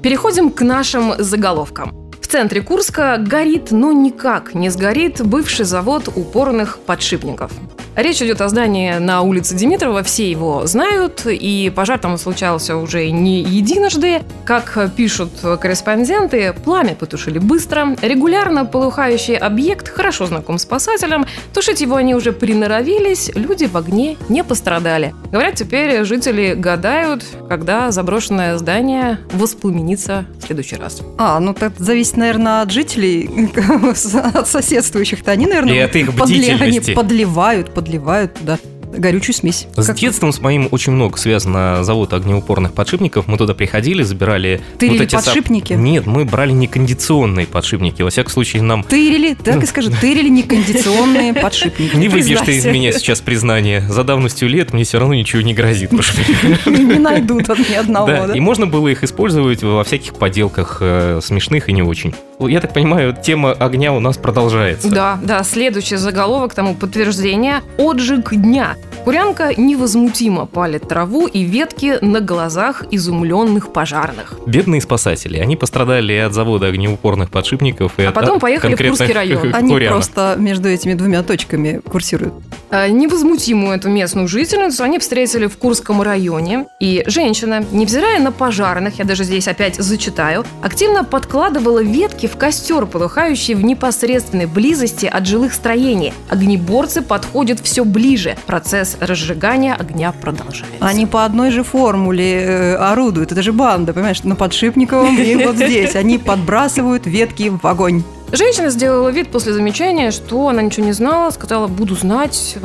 Переходим 0.01 0.51
к 0.51 0.61
нашим 0.61 1.13
заголовкам. 1.17 1.98
Центре 2.29 2.61
Курска 2.61 3.17
горит, 3.17 3.71
но 3.71 3.91
никак 3.91 4.53
не 4.53 4.69
сгорит 4.69 5.19
бывший 5.25 5.65
завод 5.65 6.09
упорных 6.15 6.77
подшипников. 6.77 7.51
Речь 7.95 8.21
идет 8.21 8.39
о 8.39 8.47
здании 8.47 8.93
на 8.93 9.23
улице 9.23 9.55
Димитрова, 9.55 10.03
все 10.03 10.29
его 10.29 10.65
знают, 10.67 11.23
и 11.25 11.69
пожар 11.75 11.99
там 11.99 12.17
случался 12.17 12.77
уже 12.77 13.09
не 13.09 13.41
единожды. 13.41 14.21
Как 14.45 14.93
пишут 14.95 15.31
корреспонденты, 15.59 16.53
пламя 16.63 16.95
потушили 16.95 17.39
быстро, 17.39 17.97
регулярно 18.01 18.63
полыхающий 18.63 19.35
объект 19.35 19.89
хорошо 19.89 20.27
знаком 20.27 20.59
спасателям, 20.59 21.25
тушить 21.53 21.81
его 21.81 21.95
они 21.95 22.15
уже 22.15 22.31
приноровились, 22.31 23.31
люди 23.35 23.65
в 23.65 23.75
огне 23.75 24.17
не 24.29 24.45
пострадали. 24.45 25.13
Говорят, 25.31 25.55
теперь 25.55 26.05
жители 26.05 26.53
гадают, 26.53 27.25
когда 27.49 27.91
заброшенное 27.91 28.57
здание 28.57 29.19
воспламенится 29.33 30.25
в 30.39 30.45
следующий 30.45 30.77
раз. 30.77 31.01
А, 31.17 31.39
ну 31.39 31.51
это 31.51 31.73
зависит, 31.79 32.15
наверное, 32.19 32.61
от 32.61 32.71
жителей, 32.71 33.29
от 34.33 34.47
соседствующих-то. 34.47 35.31
Они, 35.31 35.47
наверное, 35.47 35.73
И 35.73 35.79
от 35.79 35.95
их 35.95 36.09
подли- 36.09 36.61
они 36.61 36.79
подливают, 36.79 37.73
подливают 37.73 38.35
туда 38.35 38.59
горючую 38.99 39.35
смесь. 39.35 39.67
С 39.75 39.85
Как- 39.87 39.97
детством 39.97 40.31
с 40.31 40.39
моим 40.41 40.67
очень 40.71 40.91
много 40.93 41.17
связано 41.17 41.83
завод 41.83 42.13
огнеупорных 42.13 42.73
подшипников. 42.73 43.27
Мы 43.27 43.37
туда 43.37 43.53
приходили, 43.53 44.03
забирали... 44.03 44.61
Тырили 44.77 44.97
вот 44.97 45.03
эти 45.03 45.15
подшипники? 45.15 45.73
Нет, 45.73 46.05
мы 46.05 46.25
брали 46.25 46.51
некондиционные 46.51 47.47
подшипники. 47.47 48.01
Во 48.01 48.09
всяком 48.09 48.31
случае, 48.31 48.61
нам... 48.63 48.83
Тырили, 48.83 49.33
так 49.33 49.63
и 49.63 49.65
скажи, 49.65 49.91
тырили 49.91 50.29
некондиционные 50.29 51.33
подшипники. 51.33 51.95
Не 51.95 52.07
выбьешь 52.09 52.39
ты 52.41 52.57
из 52.57 52.65
меня 52.65 52.91
сейчас 52.91 53.21
признание. 53.21 53.81
За 53.89 54.03
давностью 54.03 54.49
лет 54.49 54.73
мне 54.73 54.83
все 54.83 54.99
равно 54.99 55.13
ничего 55.15 55.41
не 55.41 55.53
грозит. 55.53 55.91
что- 56.03 56.69
Не 56.69 56.99
найдут 56.99 57.49
от 57.49 57.59
ни 57.69 57.73
одного, 57.73 58.33
и 58.33 58.39
можно 58.39 58.67
было 58.67 58.87
их 58.89 59.03
использовать 59.03 59.63
во 59.63 59.83
всяких 59.83 60.13
поделках 60.15 60.77
э, 60.81 61.19
смешных 61.23 61.69
и 61.69 61.73
не 61.73 61.81
очень. 61.81 62.13
Я 62.39 62.61
так 62.61 62.73
понимаю, 62.73 63.15
тема 63.21 63.51
огня 63.51 63.91
у 63.93 63.99
нас 63.99 64.17
продолжается. 64.17 64.89
Да, 64.89 65.19
да, 65.21 65.43
следующий 65.43 65.97
заголовок 65.97 66.53
тому 66.53 66.73
подтверждение. 66.73 67.61
Отжиг 67.77 68.33
дня. 68.33 68.75
Курянка 69.03 69.53
невозмутимо 69.55 70.45
палит 70.45 70.87
траву 70.87 71.25
и 71.27 71.43
ветки 71.43 71.97
на 72.01 72.19
глазах 72.19 72.83
изумленных 72.91 73.71
пожарных. 73.73 74.37
Бедные 74.45 74.81
спасатели, 74.81 75.37
они 75.37 75.55
пострадали 75.55 76.13
от 76.13 76.33
завода 76.33 76.67
огнеупорных 76.67 77.29
подшипников, 77.29 77.93
и 77.97 78.03
А 78.03 78.09
от 78.09 78.15
потом 78.15 78.35
от 78.35 78.41
поехали 78.41 78.75
в 78.75 78.89
Курский 78.89 79.13
район. 79.13 79.51
Они 79.53 79.71
курянок. 79.71 79.95
просто 79.95 80.35
между 80.37 80.69
этими 80.69 80.93
двумя 80.93 81.23
точками 81.23 81.81
курсируют. 81.89 82.33
А, 82.69 82.87
Невозмутимую 82.87 83.75
эту 83.75 83.89
местную 83.89 84.27
жительницу 84.27 84.83
они 84.83 84.99
встретили 84.99 85.47
в 85.47 85.57
Курском 85.57 86.01
районе. 86.01 86.67
И 86.79 87.03
женщина, 87.07 87.65
невзирая 87.71 88.19
на 88.19 88.31
пожарных, 88.31 88.99
я 88.99 89.05
даже 89.05 89.23
здесь 89.23 89.47
опять 89.47 89.75
зачитаю, 89.77 90.45
активно 90.61 91.03
подкладывала 91.03 91.81
ветки 91.81 92.28
в 92.29 92.37
костер, 92.37 92.85
полыхающий 92.85 93.55
в 93.55 93.63
непосредственной 93.63 94.45
близости 94.45 95.05
от 95.05 95.25
жилых 95.25 95.53
строений. 95.53 96.13
Огнеборцы 96.29 97.01
подходят 97.01 97.59
все 97.59 97.83
ближе. 97.83 98.37
Процесс 98.45 98.97
разжигания 98.99 99.73
огня 99.73 100.11
продолжается. 100.11 100.67
Они 100.79 101.05
по 101.05 101.25
одной 101.25 101.51
же 101.51 101.63
формуле 101.63 102.41
э, 102.41 102.75
орудуют. 102.75 103.31
Это 103.31 103.41
же 103.41 103.51
банда, 103.51 103.93
понимаешь, 103.93 104.23
на 104.23 104.35
Подшипниковом 104.35 105.17
и 105.17 105.35
вот 105.35 105.55
здесь. 105.55 105.95
Они 105.95 106.17
подбрасывают 106.17 107.05
ветки 107.05 107.49
в 107.49 107.65
огонь. 107.65 108.03
Женщина 108.31 108.69
сделала 108.69 109.09
вид 109.09 109.29
после 109.31 109.53
замечания, 109.53 110.11
что 110.11 110.49
она 110.49 110.61
ничего 110.61 110.85
не 110.85 110.91
знала, 110.91 111.31
сказала, 111.31 111.67
буду 111.67 111.95
знать, 111.95 112.57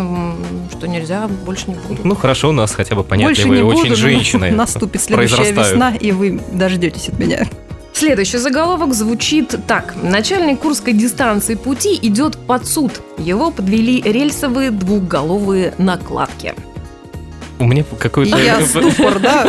что 0.70 0.86
нельзя, 0.86 1.26
больше 1.46 1.70
не 1.70 1.76
буду. 1.76 2.02
Ну 2.04 2.14
хорошо, 2.14 2.50
у 2.50 2.52
нас 2.52 2.72
хотя 2.74 2.94
бы 2.94 3.02
Больше 3.02 3.10
понятливые 3.10 3.62
не 3.62 3.64
буду, 3.64 3.76
очень 3.78 3.90
но 3.90 3.96
женщины 3.96 4.50
Наступит 4.50 5.00
следующая 5.00 5.52
весна, 5.52 5.94
и 5.94 6.12
вы 6.12 6.40
дождетесь 6.52 7.08
от 7.08 7.18
меня. 7.18 7.46
Следующий 7.94 8.38
заголовок 8.38 8.92
звучит 8.92 9.54
так. 9.68 9.94
Начальник 10.02 10.58
Курской 10.58 10.92
дистанции 10.92 11.54
пути 11.54 11.96
идет 12.02 12.36
под 12.36 12.66
суд. 12.66 13.00
Его 13.18 13.52
подвели 13.52 14.02
рельсовые 14.02 14.72
двухголовые 14.72 15.74
накладки. 15.78 16.54
У 17.60 17.66
меня 17.66 17.84
какой-то... 17.84 18.36
я 18.36 18.60
ступор, 18.66 19.20
да? 19.20 19.46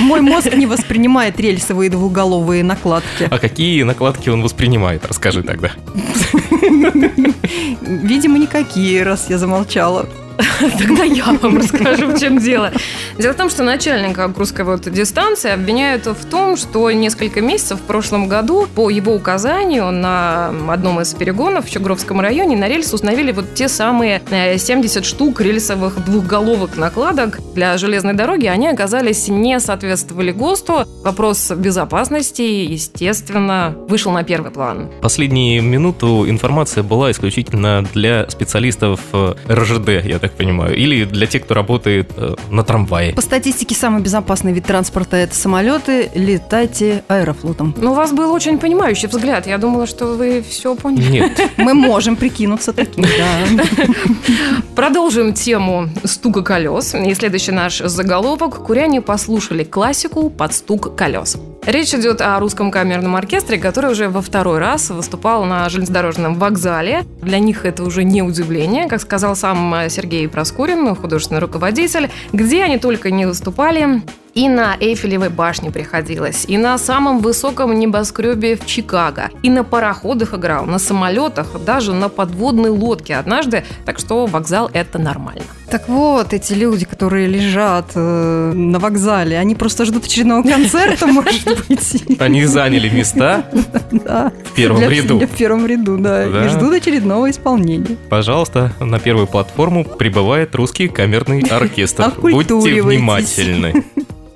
Мой 0.00 0.20
мозг 0.20 0.52
не 0.54 0.66
воспринимает 0.66 1.38
рельсовые 1.38 1.88
двуголовые 1.88 2.64
накладки. 2.64 3.28
А 3.30 3.38
какие 3.38 3.84
накладки 3.84 4.28
он 4.28 4.42
воспринимает? 4.42 5.06
Расскажи 5.06 5.44
тогда. 5.44 5.70
Видимо, 7.80 8.38
никакие, 8.38 9.04
раз 9.04 9.30
я 9.30 9.38
замолчала. 9.38 10.08
Тогда 10.78 11.04
я 11.04 11.24
вам 11.24 11.58
расскажу, 11.58 12.08
в 12.08 12.18
чем 12.18 12.38
дело. 12.38 12.72
Дело 13.18 13.32
в 13.32 13.36
том, 13.36 13.50
что 13.50 13.62
начальника 13.62 14.28
Курской 14.28 14.64
дистанции 14.90 15.50
обвиняют 15.50 16.06
в 16.06 16.24
том, 16.26 16.56
что 16.56 16.90
несколько 16.90 17.40
месяцев 17.40 17.80
в 17.80 17.82
прошлом 17.82 18.28
году 18.28 18.66
по 18.74 18.90
его 18.90 19.14
указанию 19.14 19.90
на 19.90 20.52
одном 20.68 21.00
из 21.00 21.12
перегонов 21.14 21.66
в 21.66 21.70
Чугровском 21.70 22.20
районе 22.20 22.56
на 22.56 22.68
рельс 22.68 22.92
установили 22.92 23.32
вот 23.32 23.54
те 23.54 23.68
самые 23.68 24.22
э, 24.30 24.58
70 24.58 25.04
штук 25.04 25.40
рельсовых 25.40 26.04
двухголовых 26.04 26.76
накладок 26.76 27.40
для 27.54 27.76
железной 27.76 28.14
дороги. 28.14 28.46
Они 28.46 28.68
оказались 28.68 29.28
не 29.28 29.60
соответствовали 29.60 30.32
ГОСТу. 30.32 30.84
Вопрос 31.04 31.50
безопасности, 31.50 32.42
естественно, 32.42 33.74
вышел 33.88 34.12
на 34.12 34.22
первый 34.22 34.50
план. 34.50 34.90
Последнюю 35.00 35.62
минуту 35.62 36.28
информация 36.28 36.82
была 36.82 37.10
исключительно 37.10 37.84
для 37.92 38.28
специалистов 38.30 39.00
э, 39.12 39.34
РЖД, 39.48 39.88
я 40.04 40.18
так 40.22 40.32
понимаю. 40.32 40.76
Или 40.76 41.04
для 41.04 41.26
тех, 41.26 41.42
кто 41.42 41.54
работает 41.54 42.12
э, 42.16 42.36
на 42.48 42.62
трамвае. 42.62 43.12
По 43.12 43.20
статистике, 43.20 43.74
самый 43.74 44.00
безопасный 44.00 44.52
вид 44.52 44.64
транспорта– 44.64 45.16
это 45.18 45.34
самолеты. 45.34 46.10
Летайте 46.14 47.02
аэрофлотом. 47.08 47.74
Ну, 47.76 47.90
у 47.90 47.94
вас 47.94 48.12
был 48.12 48.32
очень 48.32 48.58
понимающий 48.58 49.08
взгляд. 49.08 49.48
Я 49.48 49.58
думала, 49.58 49.86
что 49.86 50.06
вы 50.06 50.44
все 50.48 50.76
поняли. 50.76 51.10
Нет, 51.10 51.50
Мы 51.56 51.74
можем 51.74 52.14
прикинуться 52.14 52.72
таким, 52.72 53.04
да. 53.04 53.64
Продолжим 54.76 55.34
тему 55.34 55.88
стука 56.04 56.42
колес. 56.42 56.94
И 56.94 57.14
следующий 57.14 57.52
наш 57.52 57.78
заголовок. 57.78 58.64
Куряне 58.64 59.00
послушали 59.00 59.64
классику 59.64 60.30
под 60.30 60.54
стук 60.54 60.94
колес. 60.94 61.36
Речь 61.64 61.94
идет 61.94 62.20
о 62.20 62.40
русском 62.40 62.72
камерном 62.72 63.14
оркестре, 63.14 63.56
который 63.56 63.92
уже 63.92 64.08
во 64.08 64.20
второй 64.20 64.58
раз 64.58 64.90
выступал 64.90 65.44
на 65.44 65.68
железнодорожном 65.68 66.34
вокзале. 66.34 67.04
Для 67.20 67.38
них 67.38 67.64
это 67.64 67.84
уже 67.84 68.02
не 68.02 68.20
удивление, 68.20 68.88
как 68.88 69.00
сказал 69.00 69.36
сам 69.36 69.72
Сергей 69.88 70.28
Проскурин, 70.28 70.96
художественный 70.96 71.40
руководитель. 71.40 72.10
Где 72.32 72.64
они 72.64 72.78
только 72.78 73.12
не 73.12 73.26
выступали, 73.26 74.02
и 74.34 74.48
на 74.48 74.76
Эйфелевой 74.80 75.28
башне 75.28 75.70
приходилось, 75.70 76.44
и 76.48 76.58
на 76.58 76.78
самом 76.78 77.20
высоком 77.20 77.78
небоскребе 77.78 78.56
в 78.56 78.66
Чикаго, 78.66 79.30
и 79.42 79.50
на 79.50 79.64
пароходах 79.64 80.34
играл, 80.34 80.66
на 80.66 80.78
самолетах, 80.78 81.62
даже 81.64 81.92
на 81.92 82.08
подводной 82.08 82.70
лодке 82.70 83.16
однажды, 83.16 83.64
так 83.84 83.98
что 83.98 84.26
вокзал 84.26 84.70
это 84.72 84.98
нормально. 84.98 85.42
Так 85.70 85.88
вот, 85.88 86.34
эти 86.34 86.52
люди, 86.52 86.84
которые 86.84 87.26
лежат 87.26 87.92
э, 87.94 88.52
на 88.54 88.78
вокзале, 88.78 89.38
они 89.38 89.54
просто 89.54 89.86
ждут 89.86 90.04
очередного 90.04 90.42
концерта, 90.42 91.06
может 91.12 91.66
быть. 91.66 92.20
они 92.20 92.44
заняли 92.44 92.90
места 92.90 93.46
в 93.90 94.54
первом 94.54 94.82
ряду. 94.82 95.18
В 95.18 95.30
первом 95.30 95.66
ряду, 95.66 95.96
да. 95.96 96.44
И 96.44 96.48
ждут 96.48 96.74
очередного 96.74 97.30
исполнения. 97.30 97.96
Пожалуйста, 98.10 98.74
на 98.80 98.98
первую 98.98 99.26
платформу 99.26 99.84
прибывает 99.84 100.54
русский 100.54 100.88
камерный 100.88 101.40
оркестр. 101.40 102.12
Будьте 102.20 102.82
внимательны. 102.82 103.84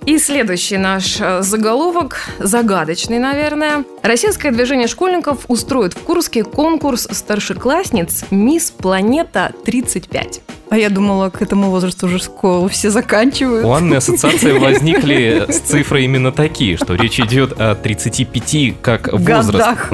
И 0.06 0.18
следующий 0.18 0.76
наш 0.76 1.16
э, 1.20 1.42
заголовок, 1.42 2.20
загадочный, 2.38 3.18
наверное. 3.18 3.84
Российское 4.02 4.52
движение 4.52 4.86
школьников 4.86 5.40
устроит 5.48 5.94
в 5.94 5.98
Курске 5.98 6.44
конкурс 6.44 7.08
старшеклассниц 7.10 8.24
«Мисс 8.30 8.70
Планета 8.70 9.50
35». 9.66 10.42
А 10.70 10.78
я 10.78 10.90
думала, 10.90 11.30
к 11.30 11.42
этому 11.42 11.70
возрасту 11.70 12.06
уже 12.06 12.20
школу 12.20 12.68
все 12.68 12.90
заканчивают. 12.90 13.66
У 13.66 13.72
Анны 13.72 13.94
ассоциации 13.94 14.52
возникли 14.58 15.44
с 15.48 15.58
цифрой 15.58 16.04
именно 16.04 16.30
такие, 16.30 16.76
что 16.76 16.94
речь 16.94 17.18
идет 17.18 17.54
о 17.58 17.74
35 17.74 18.80
как 18.80 19.12
возраст. 19.12 19.90
Годах. 19.90 19.92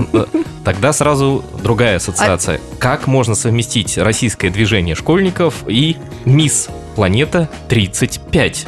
Тогда 0.62 0.92
сразу 0.92 1.42
другая 1.62 1.96
ассоциация. 1.96 2.60
Как 2.78 3.06
можно 3.06 3.34
совместить 3.34 3.96
российское 3.96 4.50
движение 4.50 4.94
школьников 4.94 5.64
и 5.66 5.96
Мисс 6.26 6.68
Планета 6.96 7.48
35? 7.70 8.66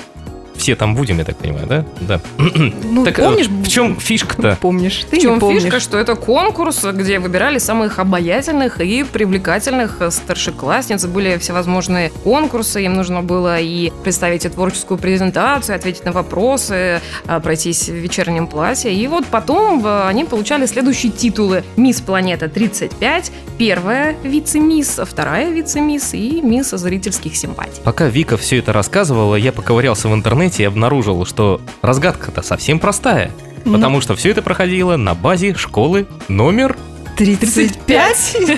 Все 0.56 0.76
там 0.76 0.94
будем, 0.94 1.18
я 1.18 1.24
так 1.24 1.36
понимаю, 1.36 1.66
да? 1.66 1.84
Да. 2.00 2.20
Ну, 2.38 3.04
Так 3.04 3.18
э, 3.18 3.22
помнишь? 3.24 3.48
в 3.48 3.68
чем 3.68 3.98
фишка-то? 3.98 4.56
Помнишь, 4.60 5.04
ты 5.10 5.18
В 5.18 5.22
чем 5.22 5.34
не 5.34 5.40
помнишь. 5.40 5.62
фишка, 5.62 5.80
что 5.80 5.98
это 5.98 6.14
конкурс, 6.14 6.84
где 6.84 7.18
выбирали 7.18 7.58
самых 7.58 7.98
обаятельных 7.98 8.80
и 8.80 9.02
привлекательных 9.04 10.00
старшеклассниц. 10.10 11.04
Были 11.06 11.38
всевозможные 11.38 12.10
конкурсы, 12.22 12.84
им 12.84 12.94
нужно 12.94 13.22
было 13.22 13.58
и 13.60 13.90
представить 14.04 14.44
и 14.44 14.48
творческую 14.48 14.98
презентацию, 14.98 15.76
ответить 15.76 16.04
на 16.04 16.12
вопросы, 16.12 17.00
а, 17.26 17.40
пройтись 17.40 17.88
в 17.88 17.94
вечернем 17.94 18.46
платье. 18.46 18.92
И 18.94 19.06
вот 19.08 19.26
потом 19.26 19.84
э, 19.84 20.06
они 20.06 20.24
получали 20.24 20.66
следующие 20.66 21.10
титулы. 21.10 21.64
«Мисс 21.76 22.00
Планета 22.00 22.46
35», 22.46 23.30
первая 23.58 24.14
вице-мисс, 24.22 25.00
вторая 25.04 25.50
вице-мисс 25.50 26.14
и 26.14 26.40
мисс 26.42 26.70
зрительских 26.70 27.36
симпатий. 27.36 27.80
Пока 27.82 28.06
Вика 28.06 28.36
все 28.36 28.58
это 28.58 28.72
рассказывала, 28.72 29.34
я 29.36 29.52
поковырялся 29.52 30.08
в 30.08 30.14
интернете 30.14 30.43
и 30.60 30.64
обнаружил, 30.64 31.24
что 31.26 31.60
разгадка-то 31.82 32.42
совсем 32.42 32.78
простая. 32.78 33.30
Ну. 33.64 33.74
Потому 33.74 34.00
что 34.00 34.14
все 34.14 34.30
это 34.30 34.42
проходило 34.42 34.96
на 34.96 35.14
базе 35.14 35.54
школы 35.54 36.06
номер 36.28 36.76
35? 37.16 38.36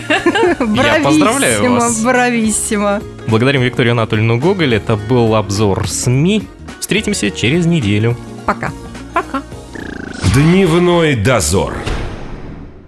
Я 0.61 1.01
поздравляю 1.03 1.73
вас. 1.73 2.03
Брависсимо. 2.03 3.01
Благодарим 3.29 3.63
Викторию 3.63 3.93
Анатольевну 3.93 4.39
Гоголь. 4.39 4.75
Это 4.75 4.97
был 4.97 5.35
обзор 5.35 5.89
СМИ. 5.89 6.43
Встретимся 6.81 7.31
через 7.31 7.67
неделю. 7.67 8.17
Пока. 8.47 8.73
Пока. 9.13 9.43
Дневной 10.35 11.17
дозор. 11.17 11.75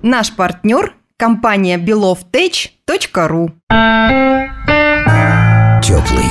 Наш 0.03 0.33
партнер– 0.33 0.95
компания 1.17 1.77
belovtech.ru 1.79 3.51
Теплый, 5.83 6.27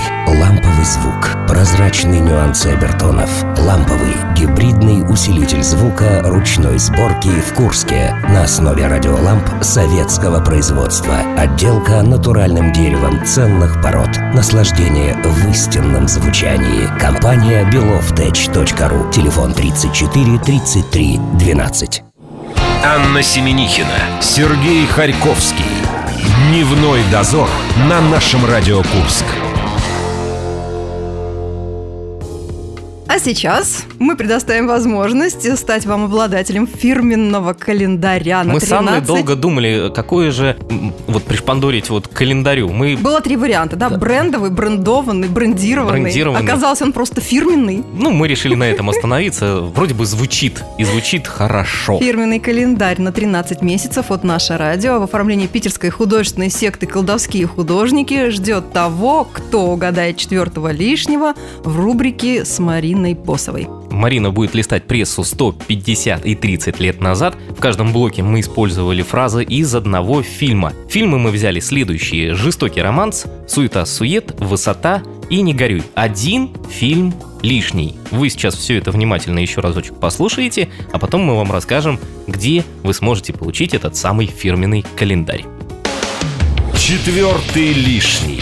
звук, 0.88 1.38
прозрачные 1.48 2.22
нюансы 2.22 2.68
обертонов, 2.68 3.30
ламповый, 3.60 4.16
гибридный 4.36 5.04
усилитель 5.12 5.62
звука 5.62 6.22
ручной 6.24 6.80
сборки 6.80 7.28
в 7.28 7.54
Курске 7.54 8.16
на 8.30 8.44
основе 8.44 8.88
радиоламп 8.88 9.44
советского 9.62 10.44
производства. 10.44 11.18
Отделка 11.38 12.02
натуральным 12.02 12.72
деревом 12.72 13.26
ценных 13.26 13.82
пород. 13.82 14.10
Наслаждение 14.34 15.16
в 15.24 15.50
истинном 15.50 16.08
звучании. 16.08 16.88
Компания 17.00 17.70
belovtech.ru. 17.70 19.12
Телефон 19.12 19.54
34 19.54 20.40
33 20.40 21.20
12. 21.34 22.04
Анна 22.86 23.22
Семенихина, 23.22 24.22
Сергей 24.22 24.86
Харьковский. 24.88 25.66
Дневной 26.50 27.04
дозор 27.12 27.50
на 27.90 28.00
нашем 28.00 28.46
Радио 28.46 28.78
Курск. 28.84 29.26
А 33.10 33.20
сейчас 33.20 33.86
мы 34.00 34.18
предоставим 34.18 34.68
возможность 34.68 35.58
стать 35.58 35.86
вам 35.86 36.06
обладателем 36.06 36.68
фирменного 36.68 37.54
календаря 37.54 38.44
на 38.44 38.52
Мы 38.54 38.60
с 38.60 38.70
Анной 38.70 38.96
13. 38.96 39.08
долго 39.08 39.36
думали, 39.36 39.90
какое 39.96 40.30
же 40.32 40.58
вот 41.08 41.24
пришпандорить 41.24 41.90
вот 41.90 42.10
к 42.10 42.12
календарю. 42.12 42.70
Мы 42.70 42.98
Было 42.98 43.22
три 43.22 43.38
варианта, 43.38 43.78
да? 43.78 43.90
Брендовый, 43.90 44.50
брендованный, 44.50 45.30
брендированный. 45.30 46.02
Брендированный. 46.02 46.44
Оказался 46.44 46.84
он 46.84 46.92
просто 46.92 47.22
фирменный. 47.22 47.82
ну, 47.94 48.12
мы 48.12 48.28
решили 48.28 48.56
на 48.56 48.66
этом 48.66 48.90
остановиться. 48.90 49.62
Вроде 49.62 49.94
бы 49.94 50.06
звучит, 50.06 50.62
и 50.78 50.84
звучит 50.84 51.28
хорошо. 51.28 52.00
Фирменный 52.00 52.40
календарь 52.40 53.00
на 53.00 53.14
13 53.14 53.62
месяцев 53.62 54.12
от 54.12 54.26
«Наше 54.26 54.58
радио» 54.58 55.00
в 55.00 55.04
оформлении 55.04 55.48
питерской 55.48 55.92
художественной 55.92 56.50
секты 56.50 56.86
«Колдовские 56.86 57.48
художники» 57.48 58.30
ждет 58.32 58.74
того, 58.74 59.26
кто 59.32 59.68
угадает 59.68 60.18
четвертого 60.18 60.74
лишнего 60.74 61.36
в 61.64 61.80
рубрике 61.80 62.44
с 62.44 62.60
Мариной 62.60 62.97
Босовой. 62.98 63.68
Марина 63.92 64.32
будет 64.32 64.56
листать 64.56 64.88
прессу 64.88 65.24
150 65.24 66.26
и 66.26 66.36
30 66.36 66.80
лет 66.80 67.02
назад. 67.02 67.36
В 67.50 67.60
каждом 67.60 67.94
блоке 67.94 68.24
мы 68.24 68.40
использовали 68.40 69.02
фразы 69.02 69.44
из 69.44 69.74
одного 69.76 70.22
фильма. 70.22 70.74
Фильмы 70.90 71.20
мы 71.20 71.32
взяли 71.32 71.60
следующие. 71.60 72.34
«Жестокий 72.36 72.82
романс», 72.82 73.26
«Суета-сует», 73.48 74.40
«Высота» 74.40 75.02
и 75.30 75.42
«Не 75.42 75.54
горюй». 75.54 75.84
Один 75.96 76.52
фильм 76.70 77.14
лишний. 77.42 77.96
Вы 78.12 78.30
сейчас 78.30 78.56
все 78.56 78.78
это 78.78 78.92
внимательно 78.92 79.40
еще 79.40 79.62
разочек 79.62 79.96
послушаете, 80.00 80.70
а 80.92 81.00
потом 81.00 81.22
мы 81.22 81.36
вам 81.36 81.52
расскажем, 81.52 82.00
где 82.28 82.64
вы 82.84 82.94
сможете 82.94 83.34
получить 83.34 83.74
этот 83.74 83.96
самый 83.96 84.28
фирменный 84.28 84.86
календарь. 84.96 85.46
Четвертый 86.76 87.74
лишний. 87.74 88.42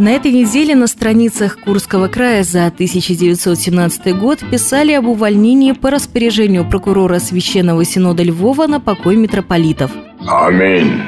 На 0.00 0.12
этой 0.12 0.32
неделе 0.32 0.74
на 0.74 0.86
страницах 0.86 1.58
Курского 1.58 2.08
края 2.08 2.42
за 2.42 2.68
1917 2.68 4.18
год 4.18 4.38
писали 4.50 4.92
об 4.92 5.06
увольнении 5.06 5.72
по 5.72 5.90
распоряжению 5.90 6.66
прокурора 6.66 7.18
Священного 7.18 7.84
Синода 7.84 8.22
Львова 8.22 8.66
на 8.66 8.80
покой 8.80 9.16
митрополитов. 9.16 9.90
Аминь. 10.26 11.02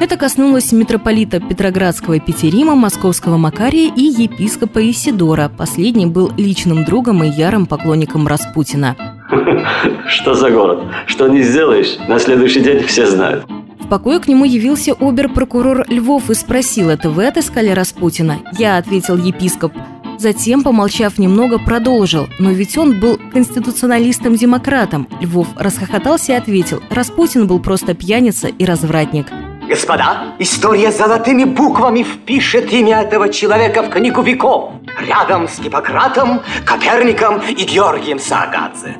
Это 0.00 0.16
коснулось 0.16 0.72
митрополита 0.72 1.40
Петроградского 1.40 2.20
Петерима, 2.20 2.74
Московского 2.74 3.36
Макария 3.36 3.92
и 3.94 4.04
епископа 4.04 4.78
Исидора. 4.90 5.50
Последний 5.54 6.06
был 6.06 6.32
личным 6.38 6.86
другом 6.86 7.22
и 7.24 7.28
ярым 7.28 7.66
поклонником 7.66 8.26
Распутина. 8.26 8.96
Что 10.08 10.32
за 10.32 10.50
город? 10.50 10.84
Что 11.06 11.28
не 11.28 11.42
сделаешь, 11.42 11.98
на 12.08 12.18
следующий 12.18 12.60
день 12.60 12.82
все 12.84 13.06
знают. 13.06 13.44
В 13.88 13.90
покое 13.90 14.20
к 14.20 14.28
нему 14.28 14.44
явился 14.44 14.92
обер-прокурор 14.92 15.86
Львов 15.88 16.28
и 16.28 16.34
спросил, 16.34 16.90
это 16.90 17.08
вы 17.08 17.26
отыскали 17.26 17.70
Распутина? 17.70 18.40
Я, 18.58 18.76
ответил 18.76 19.16
епископ. 19.16 19.72
Затем, 20.18 20.62
помолчав 20.62 21.16
немного, 21.16 21.58
продолжил. 21.58 22.28
Но 22.38 22.50
ведь 22.50 22.76
он 22.76 23.00
был 23.00 23.18
конституционалистом-демократом. 23.32 25.08
Львов 25.22 25.48
расхохотался 25.56 26.32
и 26.32 26.34
ответил. 26.34 26.82
Распутин 26.90 27.46
был 27.46 27.60
просто 27.60 27.94
пьяница 27.94 28.48
и 28.48 28.66
развратник. 28.66 29.28
Господа, 29.66 30.34
история 30.38 30.92
золотыми 30.92 31.44
буквами 31.44 32.02
впишет 32.02 32.70
имя 32.70 33.00
этого 33.00 33.30
человека 33.30 33.82
в 33.82 33.88
книгу 33.88 34.20
веков, 34.20 34.72
рядом 35.00 35.48
с 35.48 35.58
Гиппократом, 35.60 36.42
Коперником 36.66 37.40
и 37.40 37.64
Георгием 37.64 38.18
Саагадзе. 38.18 38.96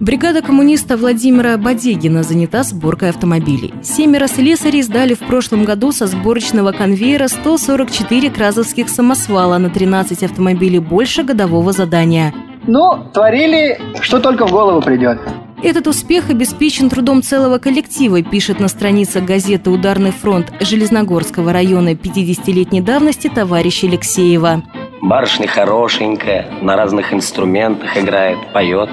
Бригада 0.00 0.42
коммуниста 0.42 0.98
Владимира 0.98 1.56
Бодегина 1.56 2.22
занята 2.22 2.62
сборкой 2.62 3.10
автомобилей. 3.10 3.72
Семеро 3.82 4.26
слесарей 4.26 4.82
сдали 4.82 5.14
в 5.14 5.20
прошлом 5.20 5.64
году 5.64 5.90
со 5.90 6.06
сборочного 6.06 6.72
конвейера 6.72 7.28
144 7.28 8.30
кразовских 8.30 8.90
самосвала 8.90 9.56
на 9.56 9.70
13 9.70 10.22
автомобилей 10.22 10.80
больше 10.80 11.22
годового 11.22 11.72
задания. 11.72 12.34
Ну, 12.66 13.04
творили, 13.14 13.80
что 14.00 14.18
только 14.18 14.46
в 14.46 14.50
голову 14.50 14.82
придет. 14.82 15.18
Этот 15.62 15.86
успех 15.86 16.28
обеспечен 16.28 16.90
трудом 16.90 17.22
целого 17.22 17.56
коллектива, 17.56 18.22
пишет 18.22 18.60
на 18.60 18.68
страницах 18.68 19.24
газеты 19.24 19.70
«Ударный 19.70 20.10
фронт» 20.10 20.52
Железногорского 20.60 21.52
района 21.52 21.94
50-летней 21.94 22.82
давности 22.82 23.28
товарищ 23.28 23.84
Алексеева. 23.84 24.62
Барышня 25.00 25.46
хорошенькая, 25.46 26.48
на 26.60 26.76
разных 26.76 27.14
инструментах 27.14 27.96
играет, 27.96 28.38
поет. 28.52 28.90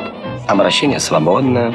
Обращение 0.48 1.00
свободное. 1.00 1.74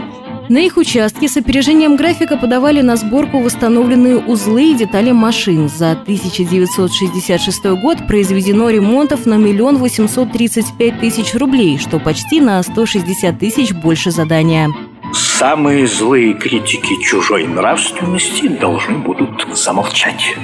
На 0.48 0.59
их 0.59 0.78
участке 0.78 1.28
с 1.28 1.37
опережением 1.37 1.96
графика 1.96 2.38
подавали 2.38 2.81
на 2.81 2.96
сборку 2.96 3.40
восстановленные 3.40 4.16
узлы 4.16 4.70
и 4.70 4.74
детали 4.74 5.12
машин. 5.12 5.68
За 5.68 5.92
1966 5.92 7.64
год 7.83 8.07
произведено 8.07 8.70
ремонтов 8.70 9.26
на 9.26 9.35
миллион 9.35 9.76
восемьсот 9.76 10.33
тридцать 10.33 10.74
пять 10.78 11.00
тысяч 11.00 11.35
рублей, 11.35 11.76
что 11.78 11.98
почти 11.98 12.40
на 12.40 12.62
160 12.62 13.38
тысяч 13.38 13.72
больше 13.74 14.11
задания. 14.11 14.70
Самые 15.12 15.87
злые 15.87 16.33
критики 16.33 17.00
чужой 17.02 17.46
нравственности 17.46 18.48
должны 18.48 18.98
будут 18.98 19.46
замолчать. 19.54 20.35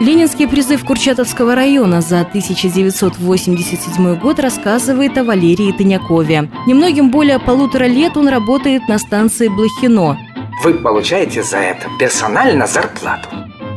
Ленинский 0.00 0.46
призыв 0.46 0.84
Курчатовского 0.84 1.56
района 1.56 2.00
за 2.00 2.20
1987 2.20 4.14
год 4.20 4.38
рассказывает 4.38 5.18
о 5.18 5.24
Валерии 5.24 5.72
Тынякове. 5.72 6.48
Немногим 6.68 7.10
более 7.10 7.40
полутора 7.40 7.86
лет 7.86 8.16
он 8.16 8.28
работает 8.28 8.86
на 8.88 8.98
станции 8.98 9.48
Блохино. 9.48 10.16
Вы 10.62 10.74
получаете 10.74 11.42
за 11.42 11.58
это 11.58 11.88
персонально 11.98 12.68
зарплату. 12.68 13.28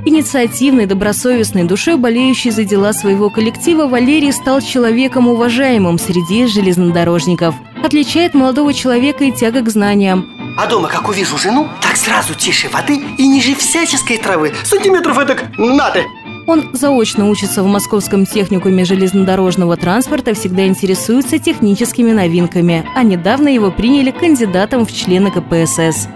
Инициативной, 0.06 0.86
добросовестной 0.86 1.64
душой, 1.64 1.98
болеющей 1.98 2.52
за 2.52 2.66
дела 2.66 2.94
своего 2.94 3.32
коллектива, 3.32 3.88
Валерий 3.88 4.32
стал 4.32 4.62
человеком 4.62 5.28
уважаемым 5.28 5.98
среди 5.98 6.46
железнодорожников. 6.46 7.56
Отличает 7.84 8.36
молодого 8.36 8.76
человека 8.76 9.24
и 9.24 9.32
тяга 9.32 9.62
к 9.62 9.70
знаниям. 9.70 10.41
А 10.62 10.68
дома, 10.68 10.90
как 10.90 11.10
увижу 11.10 11.40
жену, 11.40 11.68
так 11.82 11.98
сразу 11.98 12.36
тише 12.36 12.70
воды 12.70 13.02
и 13.18 13.28
ниже 13.28 13.56
всяческой 13.56 14.20
травы. 14.20 14.54
Сантиметров 14.64 15.18
этак 15.18 15.46
надо. 15.58 16.04
Он 16.46 16.70
заочно 16.74 17.30
учится 17.30 17.64
в 17.64 17.66
Московском 17.66 18.28
техникуме 18.28 18.86
железнодорожного 18.86 19.76
транспорта, 19.76 20.36
всегда 20.36 20.68
интересуется 20.68 21.40
техническими 21.40 22.12
новинками, 22.12 22.88
а 22.96 23.02
недавно 23.02 23.48
его 23.48 23.72
приняли 23.72 24.12
кандидатом 24.12 24.86
в 24.86 24.94
члены 24.94 25.32
КПСС. 25.32 26.08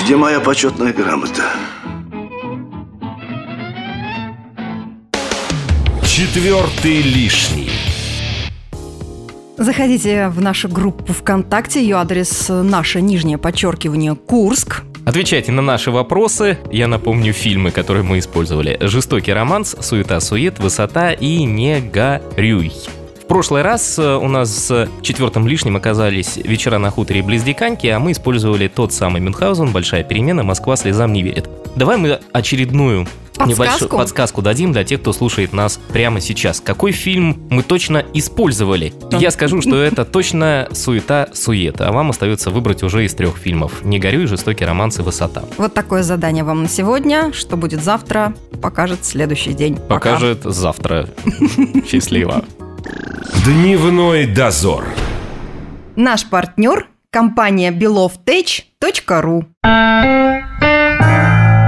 Где 0.00 0.16
моя 0.16 0.40
почетная 0.40 0.94
грамота? 0.94 1.44
Четвертый 6.06 7.02
лишний. 7.02 7.91
Заходите 9.62 10.26
в 10.26 10.40
нашу 10.40 10.68
группу 10.68 11.12
ВКонтакте, 11.12 11.80
ее 11.80 11.94
адрес 11.96 12.48
наше 12.48 13.00
нижнее 13.00 13.38
подчеркивание 13.38 14.16
Курск. 14.16 14.82
Отвечайте 15.06 15.52
на 15.52 15.62
наши 15.62 15.92
вопросы. 15.92 16.58
Я 16.72 16.88
напомню 16.88 17.32
фильмы, 17.32 17.70
которые 17.70 18.02
мы 18.02 18.18
использовали. 18.18 18.76
«Жестокий 18.80 19.32
романс», 19.32 19.76
«Суета-сует», 19.78 20.58
«Высота» 20.58 21.12
и 21.12 21.44
«Не 21.44 21.80
горюй». 21.80 22.72
В 23.22 23.26
прошлый 23.28 23.62
раз 23.62 24.00
э, 24.00 24.16
у 24.16 24.26
нас 24.26 24.50
с 24.50 24.88
четвертым 25.00 25.46
лишним 25.46 25.76
оказались 25.76 26.38
«Вечера 26.38 26.78
на 26.78 26.90
хуторе 26.90 27.22
близ 27.22 27.44
Диканьки», 27.44 27.86
а 27.86 28.00
мы 28.00 28.12
использовали 28.12 28.66
тот 28.66 28.92
самый 28.92 29.20
Мюнхгаузен 29.20 29.70
«Большая 29.70 30.02
перемена. 30.02 30.42
Москва 30.42 30.74
слезам 30.74 31.12
не 31.12 31.22
верит». 31.22 31.48
Давай 31.76 31.98
мы 31.98 32.18
очередную 32.32 33.06
Подсказку? 33.46 33.64
небольшую 33.64 33.88
подсказку 33.90 34.42
дадим 34.42 34.72
для 34.72 34.84
тех, 34.84 35.00
кто 35.00 35.12
слушает 35.12 35.52
нас 35.52 35.78
прямо 35.92 36.20
сейчас. 36.20 36.60
Какой 36.60 36.92
фильм 36.92 37.46
мы 37.50 37.62
точно 37.62 38.04
использовали? 38.14 38.92
Я 39.12 39.30
скажу, 39.30 39.60
что 39.60 39.80
это 39.82 40.04
точно 40.04 40.68
суета-суета, 40.72 41.88
а 41.88 41.92
вам 41.92 42.10
остается 42.10 42.50
выбрать 42.50 42.82
уже 42.82 43.04
из 43.04 43.14
трех 43.14 43.36
фильмов 43.36 43.84
«Не 43.84 43.98
горюй», 43.98 44.26
«Жестокий 44.26 44.64
романс» 44.64 44.98
и 44.98 45.02
«Высота». 45.02 45.42
Вот 45.58 45.74
такое 45.74 46.02
задание 46.02 46.44
вам 46.44 46.62
на 46.62 46.68
сегодня. 46.68 47.32
Что 47.32 47.56
будет 47.56 47.82
завтра, 47.82 48.34
покажет 48.60 49.04
следующий 49.04 49.52
день. 49.52 49.76
Пока. 49.76 50.12
Покажет 50.12 50.42
завтра. 50.44 51.08
Счастливо. 51.88 52.44
Дневной 53.44 54.26
дозор. 54.26 54.84
Наш 55.96 56.24
партнер– 56.26 56.88
компания 57.10 57.70
belovtech.ru 57.70 59.44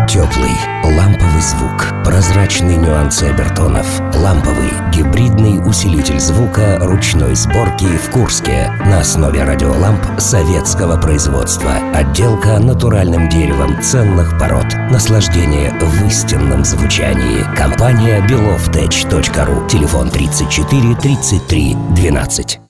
Теплый, 0.08 0.52
ламповый 0.84 1.13
звук, 1.44 1.92
прозрачные 2.04 2.76
нюансы 2.76 3.24
обертонов, 3.24 3.86
ламповый, 4.16 4.70
гибридный 4.92 5.60
усилитель 5.68 6.18
звука 6.18 6.78
ручной 6.80 7.34
сборки 7.34 7.84
в 7.84 8.10
Курске 8.10 8.72
на 8.86 9.00
основе 9.00 9.44
радиоламп 9.44 10.02
советского 10.18 11.00
производства. 11.00 11.74
Отделка 11.94 12.58
натуральным 12.58 13.28
деревом 13.28 13.80
ценных 13.82 14.38
пород. 14.38 14.66
Наслаждение 14.90 15.72
в 15.80 16.06
истинном 16.06 16.64
звучании. 16.64 17.44
Компания 17.56 18.26
belovtech.ru. 18.26 19.68
Телефон 19.68 20.10
34 20.10 20.94
33 20.96 21.76
12. 21.90 22.63